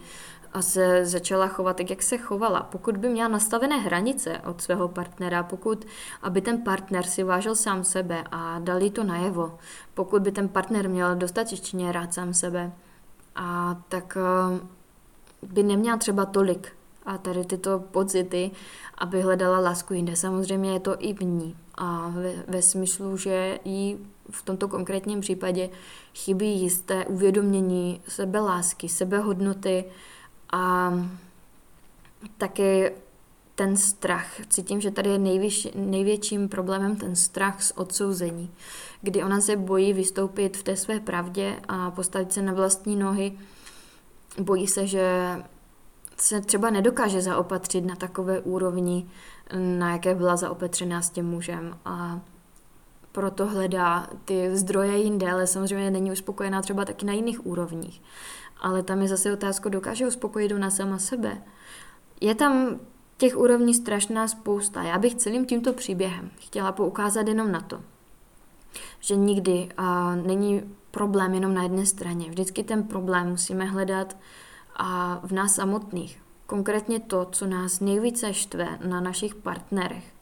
a 0.56 0.62
se 0.62 1.06
začala 1.06 1.48
chovat 1.48 1.78
tak, 1.78 1.90
jak 1.90 2.04
se 2.04 2.18
chovala. 2.18 2.64
Pokud 2.64 2.98
by 2.98 3.10
měla 3.10 3.30
nastavené 3.30 3.78
hranice 3.78 4.42
od 4.46 4.62
svého 4.62 4.88
partnera, 4.88 5.44
pokud 5.44 5.86
aby 6.22 6.42
ten 6.42 6.62
partner 6.62 7.06
si 7.06 7.24
vážil 7.24 7.56
sám 7.56 7.84
sebe 7.84 8.24
a 8.32 8.60
dali 8.60 8.90
to 8.90 9.04
najevo, 9.04 9.58
pokud 9.94 10.22
by 10.22 10.32
ten 10.32 10.50
partner 10.50 10.90
měl 10.90 11.16
dostatečně 11.16 11.92
rád 11.92 12.14
sám 12.14 12.34
sebe, 12.34 12.72
a 13.36 13.82
tak 13.90 14.18
eh, 14.18 14.60
by 15.48 15.64
neměla 15.64 15.98
třeba 15.98 16.26
tolik 16.26 16.72
a 17.06 17.18
tady 17.18 17.46
tyto 17.46 17.80
pocity, 17.80 18.52
aby 18.98 19.22
hledala 19.22 19.60
lásku 19.60 19.94
jinde. 19.94 20.16
Samozřejmě 20.16 20.74
je 20.74 20.80
to 20.80 20.96
i 21.00 21.14
v 21.14 21.22
ní 21.22 21.56
a 21.76 22.10
ve, 22.10 22.34
ve 22.48 22.62
smyslu, 22.62 23.18
že 23.18 23.60
jí 23.66 23.98
v 24.32 24.42
tomto 24.42 24.68
konkrétním 24.68 25.22
případě 25.22 25.70
chybí 26.14 26.62
jisté 26.62 27.06
uvědomění 27.06 28.02
sebelásky, 28.08 28.90
sebehodnoty, 28.90 29.86
a 30.56 30.94
taky 32.38 32.92
ten 33.56 33.78
strach. 33.78 34.28
Cítím, 34.50 34.82
že 34.82 34.92
tady 34.92 35.10
je 35.10 35.20
nejvyšší, 35.20 35.72
největším 35.76 36.50
problémem 36.50 36.96
ten 36.96 37.16
strach 37.16 37.64
z 37.64 37.72
odsouzení, 37.76 38.52
kdy 39.02 39.24
ona 39.24 39.42
se 39.42 39.56
bojí 39.56 39.94
vystoupit 39.94 40.58
v 40.58 40.64
té 40.64 40.76
své 40.76 41.00
pravdě 41.00 41.60
a 41.68 41.92
postavit 41.92 42.34
se 42.34 42.42
na 42.42 42.54
vlastní 42.54 42.96
nohy. 42.96 43.40
Bojí 44.40 44.68
se, 44.68 44.88
že 44.88 45.10
se 46.18 46.42
třeba 46.42 46.70
nedokáže 46.70 47.22
zaopatřit 47.22 47.86
na 47.86 47.96
takové 47.96 48.40
úrovni, 48.40 49.10
na 49.78 49.92
jaké 49.92 50.16
byla 50.16 50.36
zaopatřená 50.36 51.02
s 51.02 51.10
tím 51.10 51.26
mužem. 51.26 51.78
A 51.86 52.20
proto 53.12 53.48
hledá 53.48 54.08
ty 54.26 54.58
zdroje 54.58 54.98
jinde, 54.98 55.32
ale 55.32 55.48
samozřejmě 55.48 55.92
není 55.92 56.12
uspokojená 56.12 56.62
třeba 56.62 56.86
taky 56.86 57.06
na 57.06 57.14
jiných 57.14 57.46
úrovních 57.46 58.02
ale 58.58 58.84
tam 58.84 59.02
je 59.02 59.08
zase 59.08 59.34
otázka, 59.34 59.70
dokáže 59.70 60.08
uspokojit 60.08 60.52
ona 60.52 60.70
sama 60.70 60.98
sebe. 60.98 61.42
Je 62.22 62.36
tam 62.36 62.80
těch 63.18 63.38
úrovní 63.38 63.74
strašná 63.74 64.28
spousta. 64.28 64.84
Já 64.84 64.98
bych 64.98 65.16
celým 65.16 65.46
tímto 65.46 65.74
příběhem 65.74 66.32
chtěla 66.40 66.72
poukázat 66.72 67.28
jenom 67.28 67.52
na 67.52 67.62
to, 67.62 67.82
že 69.00 69.16
nikdy 69.16 69.70
a, 69.78 70.16
není 70.16 70.76
problém 70.92 71.34
jenom 71.34 71.54
na 71.54 71.64
jedné 71.64 71.86
straně. 71.86 72.30
Vždycky 72.30 72.64
ten 72.64 72.84
problém 72.84 73.30
musíme 73.30 73.66
hledat 73.66 74.18
a 74.76 75.20
v 75.24 75.32
nás 75.32 75.56
samotných. 75.56 76.22
Konkrétně 76.46 77.00
to, 77.00 77.26
co 77.32 77.48
nás 77.48 77.80
nejvíce 77.80 78.34
štve 78.34 78.80
na 78.88 79.02
našich 79.02 79.36
partnerech 79.36 80.15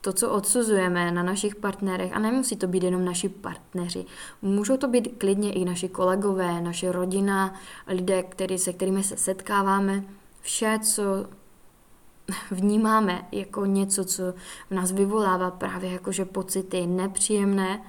to, 0.00 0.12
co 0.12 0.30
odsuzujeme 0.30 1.10
na 1.10 1.22
našich 1.22 1.56
partnerech, 1.56 2.16
a 2.16 2.18
nemusí 2.18 2.56
to 2.56 2.66
být 2.66 2.82
jenom 2.82 3.04
naši 3.04 3.28
partneři, 3.28 4.04
můžou 4.42 4.76
to 4.76 4.88
být 4.88 5.14
klidně 5.18 5.52
i 5.52 5.64
naši 5.64 5.88
kolegové, 5.88 6.60
naše 6.60 6.92
rodina, 6.92 7.54
lidé, 7.86 8.22
který, 8.22 8.58
se 8.58 8.72
kterými 8.72 9.04
se 9.04 9.16
setkáváme, 9.16 10.04
vše, 10.40 10.78
co 10.82 11.02
vnímáme 12.50 13.28
jako 13.32 13.64
něco, 13.64 14.04
co 14.04 14.22
v 14.70 14.74
nás 14.74 14.92
vyvolává 14.92 15.50
právě 15.50 15.92
jakože 15.92 16.24
pocity 16.24 16.86
nepříjemné, 16.86 17.82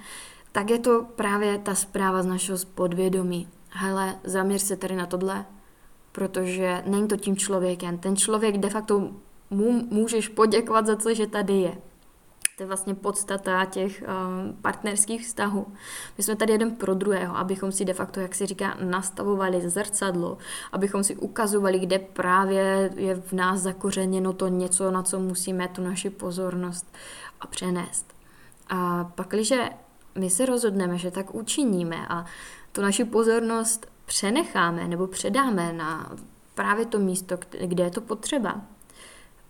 tak 0.51 0.69
je 0.69 0.79
to 0.79 1.05
právě 1.15 1.57
ta 1.57 1.75
zpráva 1.75 2.23
z 2.23 2.25
našeho 2.25 2.57
podvědomí. 2.75 3.47
Hele, 3.69 4.15
zaměř 4.23 4.61
se 4.61 4.75
tady 4.75 4.95
na 4.95 5.05
tohle, 5.05 5.45
protože 6.11 6.83
není 6.85 7.07
to 7.07 7.17
tím 7.17 7.37
člověkem. 7.37 7.97
Ten 7.97 8.15
člověk 8.15 8.57
de 8.57 8.69
facto 8.69 9.11
mu 9.49 9.87
můžeš 9.89 10.27
poděkovat 10.27 10.85
za 10.85 10.95
to, 10.95 11.13
že 11.13 11.27
tady 11.27 11.53
je 11.53 11.77
To 12.59 12.63
je 12.63 12.67
vlastně 12.67 12.95
podstata 12.95 13.65
těch 13.65 14.03
um, 14.03 14.57
partnerských 14.61 15.25
vztahů. 15.25 15.67
My 16.17 16.23
jsme 16.23 16.35
tady 16.35 16.51
jeden 16.51 16.75
pro 16.75 16.93
druhého, 16.93 17.37
abychom 17.37 17.71
si 17.71 17.85
de 17.85 17.93
facto, 17.93 18.19
jak 18.19 18.35
se 18.35 18.45
říká, 18.45 18.77
nastavovali 18.83 19.69
zrcadlo, 19.69 20.37
abychom 20.71 21.03
si 21.03 21.15
ukazovali, 21.15 21.79
kde 21.79 21.99
právě 21.99 22.91
je 22.95 23.15
v 23.15 23.33
nás 23.33 23.59
zakořeněno 23.59 24.33
to 24.33 24.47
něco, 24.47 24.91
na 24.91 25.03
co 25.03 25.19
musíme 25.19 25.67
tu 25.67 25.81
naši 25.83 26.09
pozornost 26.09 26.85
a 27.41 27.47
přenést. 27.47 28.05
A 28.69 29.03
pak, 29.15 29.27
když 29.27 29.53
my 30.15 30.29
se 30.29 30.45
rozhodneme, 30.45 30.97
že 30.97 31.11
tak 31.11 31.35
učiníme 31.35 32.07
a 32.07 32.25
tu 32.71 32.81
naši 32.81 33.05
pozornost 33.05 33.87
přenecháme 34.05 34.87
nebo 34.87 35.07
předáme 35.07 35.73
na 35.73 36.11
právě 36.55 36.85
to 36.85 36.99
místo, 36.99 37.37
kde 37.65 37.83
je 37.83 37.91
to 37.91 38.01
potřeba, 38.01 38.61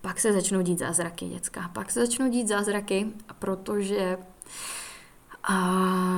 pak 0.02 0.20
se 0.20 0.34
začnou 0.34 0.62
dít 0.62 0.80
zázraky, 0.80 1.26
dětská. 1.26 1.70
Pak 1.74 1.92
se 1.92 2.00
začnou 2.00 2.30
dít 2.30 2.48
zázraky, 2.48 3.08
protože 3.40 4.18
a 5.44 5.74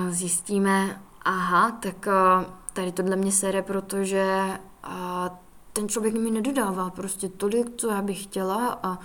zjistíme, 0.09 1.01
aha, 1.21 1.71
tak 1.71 2.07
a, 2.07 2.45
tady 2.73 2.91
tohle 2.91 3.15
mě 3.15 3.31
sere, 3.31 3.61
protože 3.61 4.41
a, 4.83 5.29
ten 5.73 5.89
člověk 5.89 6.13
mi 6.13 6.31
nedodává 6.31 6.89
prostě 6.89 7.29
tolik, 7.29 7.67
co 7.77 7.87
já 7.87 8.01
bych 8.01 8.23
chtěla 8.23 8.79
a 8.83 8.99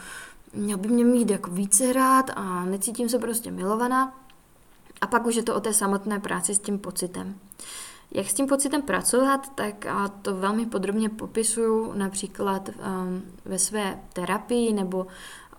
měl 0.52 0.78
by 0.78 0.88
mě 0.88 1.04
mít 1.04 1.30
jako 1.30 1.50
více 1.50 1.92
rád 1.92 2.30
a 2.36 2.64
necítím 2.64 3.08
se 3.08 3.18
prostě 3.18 3.50
milovaná. 3.50 4.14
A 5.00 5.06
pak 5.06 5.26
už 5.26 5.34
je 5.34 5.42
to 5.42 5.54
o 5.54 5.60
té 5.60 5.74
samotné 5.74 6.20
práci 6.20 6.54
s 6.54 6.58
tím 6.58 6.78
pocitem. 6.78 7.38
Jak 8.16 8.30
s 8.30 8.34
tím 8.34 8.46
pocitem 8.46 8.82
pracovat, 8.82 9.54
tak 9.54 9.86
a 9.86 10.08
to 10.08 10.34
velmi 10.34 10.66
podrobně 10.66 11.08
popisuju 11.08 11.92
například 11.92 12.68
um, 12.68 13.22
ve 13.44 13.58
své 13.58 13.98
terapii 14.12 14.72
nebo 14.72 15.06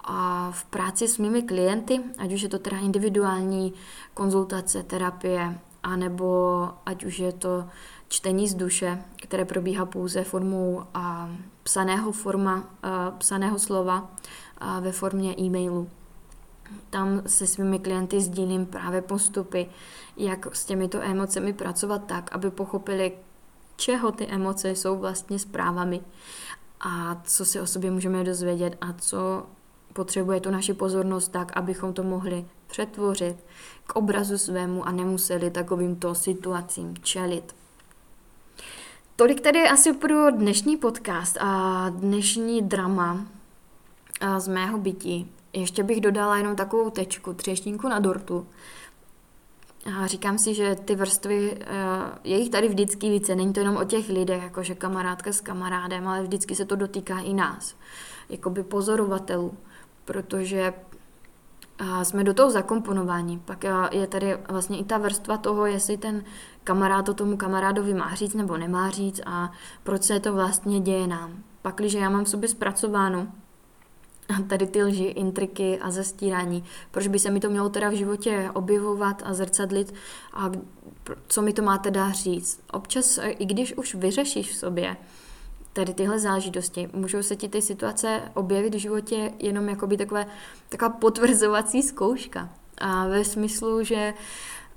a 0.04 0.52
v 0.52 0.66
práci 0.66 1.08
s 1.08 1.18
mými 1.18 1.42
klienty, 1.42 2.02
ať 2.18 2.34
už 2.34 2.42
je 2.42 2.50
to 2.50 2.60
teda 2.60 2.78
individuální 2.78 3.74
konzultace, 4.14 4.84
terapie, 4.84 5.60
anebo 5.84 6.70
ať 6.86 7.06
už 7.06 7.20
je 7.20 7.32
to 7.32 7.66
čtení 8.08 8.48
z 8.48 8.54
duše, 8.56 9.04
které 9.16 9.46
probíhá 9.46 9.86
pouze 9.86 10.24
formou 10.24 10.84
a, 10.94 11.30
psaného 11.64 12.12
forma, 12.12 12.64
a, 12.84 13.12
psaného 13.12 13.60
slova 13.60 14.12
a, 14.58 14.80
ve 14.80 14.92
formě 14.92 15.36
e-mailu. 15.40 15.90
Tam 16.90 17.22
se 17.26 17.48
svými 17.48 17.80
klienty 17.80 18.22
sdílím 18.22 18.66
právě 18.66 19.02
postupy, 19.02 19.70
jak 20.18 20.56
s 20.56 20.66
těmito 20.66 21.02
emocemi 21.02 21.54
pracovat 21.54 22.02
tak, 22.06 22.36
aby 22.36 22.52
pochopili, 22.52 23.12
čeho 23.76 24.12
ty 24.12 24.28
emoce 24.28 24.70
jsou 24.70 24.98
vlastně 24.98 25.40
zprávami 25.40 26.02
a 26.80 27.22
co 27.24 27.46
si 27.46 27.60
o 27.60 27.68
sobě 27.68 27.92
můžeme 27.92 28.24
dozvědět 28.24 28.78
a 28.82 28.94
co 28.94 29.46
potřebuje 29.94 30.40
tu 30.40 30.52
naši 30.52 30.74
pozornost 30.74 31.28
tak, 31.28 31.58
abychom 31.58 31.94
to 31.94 32.04
mohli 32.04 32.46
přetvořit 32.68 33.46
k 33.88 33.96
obrazu 33.96 34.38
svému 34.38 34.88
a 34.88 34.92
nemuseli 34.92 35.52
takovýmto 35.52 36.16
situacím 36.16 36.98
čelit. 37.02 37.56
Tolik 39.16 39.42
tedy 39.42 39.70
asi 39.70 39.94
pro 39.94 40.32
dnešní 40.32 40.78
podcast 40.78 41.38
a 41.40 41.90
dnešní 41.90 42.62
drama 42.62 43.26
z 44.38 44.48
mého 44.48 44.78
bytí. 44.78 45.32
Ještě 45.60 45.84
bych 45.84 46.02
dodala 46.02 46.38
jenom 46.38 46.56
takovou 46.56 46.90
tečku, 46.90 47.34
třeštinku 47.34 47.90
na 47.90 48.00
dortu. 48.00 48.48
A 50.00 50.08
říkám 50.08 50.38
si, 50.38 50.54
že 50.54 50.76
ty 50.76 50.96
vrstvy, 50.96 51.58
eh, 51.62 51.66
je 52.24 52.38
jich 52.38 52.50
tady 52.50 52.68
vždycky 52.68 53.10
více, 53.10 53.36
není 53.36 53.54
to 53.54 53.60
jenom 53.60 53.78
o 53.78 53.84
těch 53.84 54.10
lidech, 54.10 54.44
jakože 54.44 54.76
kamarádka 54.76 55.32
s 55.32 55.42
kamarádem, 55.42 56.08
ale 56.08 56.24
vždycky 56.24 56.56
se 56.56 56.66
to 56.66 56.76
dotýká 56.76 57.20
i 57.20 57.34
nás, 57.34 57.76
jakoby 58.30 58.64
pozorovatelů, 58.64 59.58
protože 60.06 60.74
jsme 62.04 62.24
do 62.24 62.34
toho 62.34 62.52
zakomponováni. 62.52 63.40
Pak 63.46 63.66
je 63.92 64.08
tady 64.08 64.38
vlastně 64.50 64.78
i 64.78 64.84
ta 64.84 64.98
vrstva 64.98 65.38
toho, 65.38 65.66
jestli 65.66 65.98
ten 65.98 66.24
kamarád 66.64 67.06
to 67.06 67.14
tomu 67.14 67.38
kamarádovi 67.38 67.94
má 67.94 68.16
říct 68.16 68.34
nebo 68.34 68.58
nemá 68.58 68.90
říct 68.90 69.22
a 69.26 69.52
proč 69.84 70.04
se 70.04 70.20
to 70.20 70.34
vlastně 70.34 70.80
děje 70.80 71.08
nám. 71.08 71.44
Pak, 71.62 71.76
když 71.76 71.94
já 71.94 72.10
mám 72.10 72.24
v 72.24 72.30
sobě 72.30 72.50
zpracováno, 72.50 73.28
tady 74.48 74.68
ty 74.68 74.84
lži, 74.84 75.04
intriky 75.04 75.80
a 75.80 75.92
zastírání. 75.92 76.64
Proč 76.92 77.08
by 77.08 77.20
se 77.20 77.32
mi 77.32 77.40
to 77.40 77.50
mělo 77.50 77.70
teda 77.70 77.90
v 77.90 77.94
životě 77.94 78.50
objevovat 78.54 79.22
a 79.26 79.34
zrcadlit 79.34 79.94
a 80.34 80.52
co 81.28 81.42
mi 81.42 81.54
to 81.54 81.62
má 81.62 81.78
teda 81.78 82.12
říct. 82.12 82.60
Občas, 82.72 83.20
i 83.24 83.46
když 83.46 83.78
už 83.78 83.96
vyřešíš 83.96 84.52
v 84.52 84.56
sobě 84.56 84.98
tady 85.74 85.94
tyhle 85.94 86.20
záležitosti, 86.20 86.90
můžou 86.94 87.24
se 87.24 87.36
ti 87.36 87.50
ty 87.50 87.62
situace 87.62 88.22
objevit 88.34 88.76
v 88.76 88.80
životě 88.80 89.34
jenom 89.40 89.70
jako 89.70 89.88
by 89.88 89.98
takové, 89.98 90.26
taková 90.70 90.90
potvrzovací 90.90 91.84
zkouška. 91.84 92.50
A 92.78 93.08
ve 93.08 93.26
smyslu, 93.26 93.84
že 93.84 94.14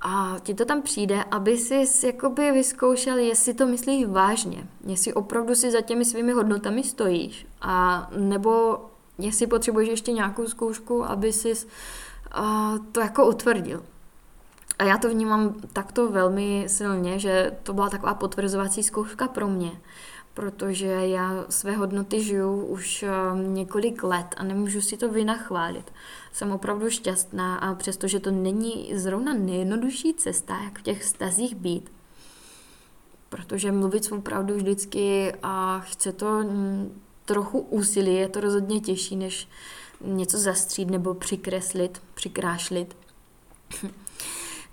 a 0.00 0.36
ti 0.42 0.54
to 0.54 0.64
tam 0.64 0.82
přijde, 0.82 1.24
aby 1.30 1.58
si 1.58 2.06
jakoby 2.06 2.52
vyzkoušel, 2.52 3.18
jestli 3.18 3.54
to 3.54 3.66
myslíš 3.66 4.06
vážně, 4.06 4.66
jestli 4.86 5.14
opravdu 5.14 5.54
si 5.54 5.70
za 5.70 5.80
těmi 5.80 6.04
svými 6.04 6.32
hodnotami 6.32 6.82
stojíš, 6.82 7.46
a 7.60 8.08
nebo 8.16 8.78
jestli 9.26 9.46
potřebuješ 9.46 9.88
ještě 9.88 10.12
nějakou 10.12 10.46
zkoušku, 10.46 11.04
aby 11.04 11.32
si 11.32 11.54
to 12.92 13.00
jako 13.00 13.28
utvrdil. 13.28 13.82
A 14.78 14.84
já 14.84 14.98
to 14.98 15.08
vnímám 15.08 15.54
takto 15.72 16.08
velmi 16.08 16.64
silně, 16.68 17.18
že 17.18 17.56
to 17.62 17.72
byla 17.72 17.90
taková 17.90 18.14
potvrzovací 18.14 18.82
zkouška 18.82 19.28
pro 19.28 19.48
mě, 19.48 19.72
protože 20.34 20.86
já 20.86 21.44
své 21.48 21.72
hodnoty 21.72 22.22
žiju 22.22 22.66
už 22.66 23.04
několik 23.46 24.02
let 24.02 24.26
a 24.36 24.44
nemůžu 24.44 24.80
si 24.80 24.96
to 24.96 25.08
vynachválit. 25.08 25.92
Jsem 26.32 26.52
opravdu 26.52 26.90
šťastná 26.90 27.56
a 27.56 27.74
přestože 27.74 28.20
to 28.20 28.30
není 28.30 28.92
zrovna 28.94 29.34
nejjednodušší 29.34 30.14
cesta, 30.14 30.58
jak 30.64 30.78
v 30.78 30.82
těch 30.82 31.04
stazích 31.04 31.54
být, 31.54 31.92
protože 33.28 33.72
mluvit 33.72 34.04
svou 34.04 34.20
pravdu 34.20 34.54
vždycky 34.54 35.32
a 35.42 35.80
chce 35.80 36.12
to 36.12 36.44
trochu 37.24 37.58
úsilí, 37.58 38.14
je 38.14 38.28
to 38.28 38.40
rozhodně 38.40 38.80
těžší, 38.80 39.16
než 39.16 39.48
něco 40.00 40.38
zastřít 40.38 40.90
nebo 40.90 41.14
přikreslit, 41.14 42.02
přikrášlit. 42.14 42.96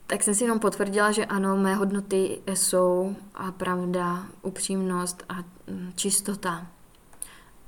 tak 0.07 0.23
jsem 0.23 0.35
si 0.35 0.43
jenom 0.43 0.59
potvrdila, 0.59 1.11
že 1.11 1.25
ano, 1.25 1.57
mé 1.57 1.75
hodnoty 1.75 2.41
jsou 2.53 3.15
a 3.35 3.51
pravda, 3.51 4.25
upřímnost 4.41 5.23
a 5.29 5.33
mm, 5.67 5.91
čistota. 5.95 6.67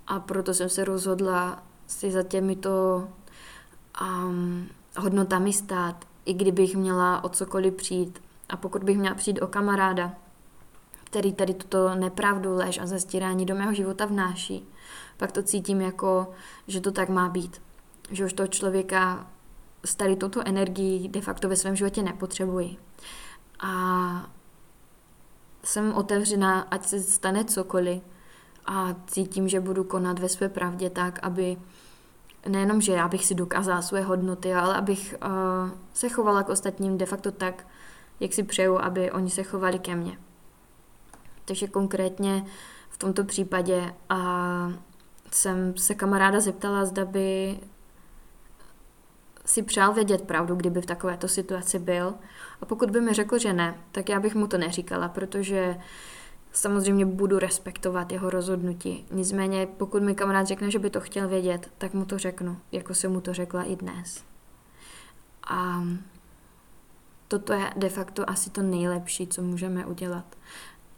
A 0.08 0.20
proto 0.20 0.54
jsem 0.54 0.70
se 0.70 0.84
rozhodla 0.84 1.64
si 1.88 2.12
za 2.12 2.24
těmito 2.24 3.08
um, 4.02 4.68
hodnotami 4.98 5.54
stát, 5.54 6.06
i 6.26 6.34
kdybych 6.34 6.76
měla 6.76 7.24
o 7.24 7.30
cokoliv 7.30 7.74
přijít. 7.74 8.22
A 8.50 8.58
pokud 8.58 8.84
bych 8.84 8.98
měla 8.98 9.16
přijít 9.16 9.42
o 9.42 9.48
kamaráda, 9.48 10.12
který 11.10 11.34
tady 11.34 11.54
tuto 11.54 11.96
nepravdu, 11.96 12.56
lež 12.56 12.80
a 12.80 12.86
zastírání 12.86 13.46
do 13.46 13.56
mého 13.56 13.74
života 13.74 14.06
vnáší, 14.06 14.68
pak 15.18 15.32
to 15.32 15.44
cítím 15.44 15.82
jako, 15.82 16.32
že 16.68 16.82
to 16.82 16.92
tak 16.92 17.10
má 17.10 17.30
být. 17.30 17.62
Že 18.12 18.26
už 18.26 18.34
toho 18.34 18.48
člověka 18.48 19.28
s 19.86 19.96
tady 19.96 20.16
touto 20.16 20.42
energií 20.48 21.10
de 21.10 21.22
facto 21.22 21.50
ve 21.50 21.56
svém 21.56 21.76
životě 21.76 22.04
nepotřebuji. 22.04 22.78
A 23.60 24.30
jsem 25.64 25.94
otevřená, 25.94 26.62
ať 26.62 26.86
se 26.86 27.00
stane 27.00 27.46
cokoliv 27.46 28.04
a 28.66 28.96
cítím, 29.08 29.50
že 29.50 29.60
budu 29.60 29.84
konat 29.84 30.20
ve 30.20 30.30
své 30.30 30.50
pravdě 30.50 30.90
tak, 30.90 31.20
aby 31.22 31.58
nejenom, 32.48 32.82
že 32.82 32.94
já 32.94 33.08
bych 33.08 33.26
si 33.26 33.36
dokázala 33.36 33.82
své 33.82 34.02
hodnoty, 34.02 34.54
ale 34.54 34.76
abych 34.76 35.16
uh, 35.26 35.70
se 35.94 36.10
chovala 36.10 36.44
k 36.44 36.50
ostatním 36.50 36.98
de 36.98 37.06
facto 37.06 37.32
tak, 37.32 37.68
jak 38.20 38.34
si 38.34 38.44
přeju, 38.44 38.80
aby 38.80 39.12
oni 39.12 39.30
se 39.30 39.44
chovali 39.44 39.80
ke 39.80 39.96
mně. 39.96 40.18
Takže 41.50 41.68
konkrétně 41.68 42.46
v 42.90 42.98
tomto 42.98 43.24
případě 43.24 43.94
uh, 44.12 44.74
jsem 45.32 45.78
se 45.78 45.96
kamaráda 45.96 46.40
zeptala, 46.40 46.86
zda 46.86 47.06
by 47.06 47.60
si 49.46 49.64
přál 49.64 49.94
vědět 49.94 50.22
pravdu, 50.22 50.56
kdyby 50.56 50.82
v 50.82 50.86
takovéto 50.86 51.28
situaci 51.28 51.80
byl. 51.80 52.14
A 52.62 52.66
pokud 52.66 52.92
by 52.92 53.02
mi 53.02 53.14
řekl, 53.14 53.38
že 53.38 53.54
ne, 53.54 53.76
tak 53.92 54.10
já 54.10 54.20
bych 54.20 54.36
mu 54.36 54.48
to 54.48 54.58
neříkala, 54.58 55.10
protože 55.10 55.78
samozřejmě 56.52 57.06
budu 57.06 57.40
respektovat 57.40 58.12
jeho 58.12 58.30
rozhodnutí. 58.30 59.06
Nicméně, 59.12 59.68
pokud 59.78 60.04
mi 60.04 60.16
kamarád 60.16 60.48
řekne, 60.48 60.72
že 60.72 60.80
by 60.80 60.90
to 60.90 61.02
chtěl 61.02 61.28
vědět, 61.28 61.72
tak 61.78 61.94
mu 61.94 62.06
to 62.06 62.18
řeknu, 62.18 62.58
jako 62.72 62.94
jsem 62.94 63.12
mu 63.12 63.22
to 63.22 63.34
řekla 63.34 63.64
i 63.64 63.76
dnes. 63.76 64.24
A 65.48 65.84
toto 67.28 67.54
je 67.54 67.74
de 67.76 67.90
facto 67.90 68.30
asi 68.30 68.50
to 68.50 68.62
nejlepší, 68.62 69.28
co 69.28 69.42
můžeme 69.42 69.86
udělat. 69.86 70.26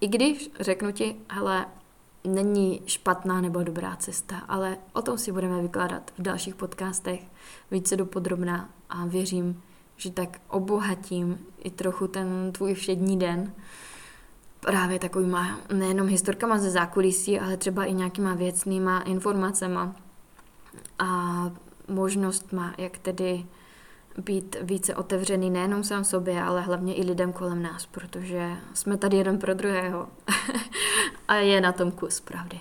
I 0.01 0.07
když 0.07 0.49
řeknu 0.59 0.91
ti, 0.91 1.15
hele, 1.29 1.65
není 2.23 2.81
špatná 2.85 3.41
nebo 3.41 3.63
dobrá 3.63 3.95
cesta, 3.95 4.37
ale 4.37 4.77
o 4.93 5.01
tom 5.01 5.17
si 5.17 5.31
budeme 5.31 5.61
vykládat 5.61 6.11
v 6.17 6.21
dalších 6.21 6.55
podcastech 6.55 7.21
více 7.71 7.97
dopodrobná 7.97 8.69
a 8.89 9.05
věřím, 9.05 9.61
že 9.97 10.11
tak 10.11 10.41
obohatím 10.47 11.39
i 11.63 11.69
trochu 11.69 12.07
ten 12.07 12.51
tvůj 12.51 12.73
všední 12.73 13.19
den. 13.19 13.53
Právě 14.59 14.99
takovýma 14.99 15.59
nejenom 15.73 16.07
historkama 16.07 16.57
ze 16.57 16.71
zákulisí, 16.71 17.39
ale 17.39 17.57
třeba 17.57 17.85
i 17.85 17.93
nějakýma 17.93 18.33
věcnýma 18.33 18.99
informacema. 18.99 19.95
A 20.99 21.51
možnostma, 21.87 22.73
jak 22.77 22.97
tedy 22.97 23.45
být 24.17 24.55
více 24.61 24.95
otevřený 24.95 25.49
nejenom 25.49 25.83
sám 25.83 26.03
sobě, 26.03 26.43
ale 26.43 26.61
hlavně 26.61 26.95
i 26.95 27.03
lidem 27.03 27.33
kolem 27.33 27.61
nás, 27.61 27.85
protože 27.85 28.57
jsme 28.73 28.97
tady 28.97 29.17
jeden 29.17 29.37
pro 29.39 29.53
druhého. 29.53 30.07
a 31.27 31.35
je 31.35 31.61
na 31.61 31.71
tom 31.71 31.91
kus 31.91 32.19
pravdy. 32.19 32.59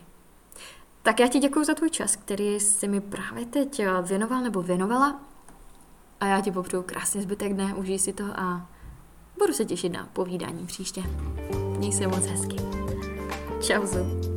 Tak 1.02 1.20
já 1.20 1.28
ti 1.28 1.38
děkuji 1.38 1.64
za 1.64 1.74
tvůj 1.74 1.90
čas, 1.90 2.16
který 2.16 2.60
jsi 2.60 2.88
mi 2.88 3.00
právě 3.00 3.46
teď 3.46 3.82
věnoval 4.02 4.42
nebo 4.42 4.62
věnovala. 4.62 5.20
A 6.20 6.26
já 6.26 6.40
ti 6.40 6.50
popřeju 6.52 6.82
krásný 6.82 7.22
zbytek 7.22 7.54
dne, 7.54 7.74
užij 7.74 7.98
si 7.98 8.12
to 8.12 8.24
a 8.24 8.70
budu 9.38 9.52
se 9.52 9.64
těšit 9.64 9.92
na 9.92 10.08
povídání 10.12 10.66
příště. 10.66 11.02
Měj 11.78 11.92
se 11.92 12.06
moc 12.06 12.26
hezky. 12.26 12.56
Čau. 13.60 14.29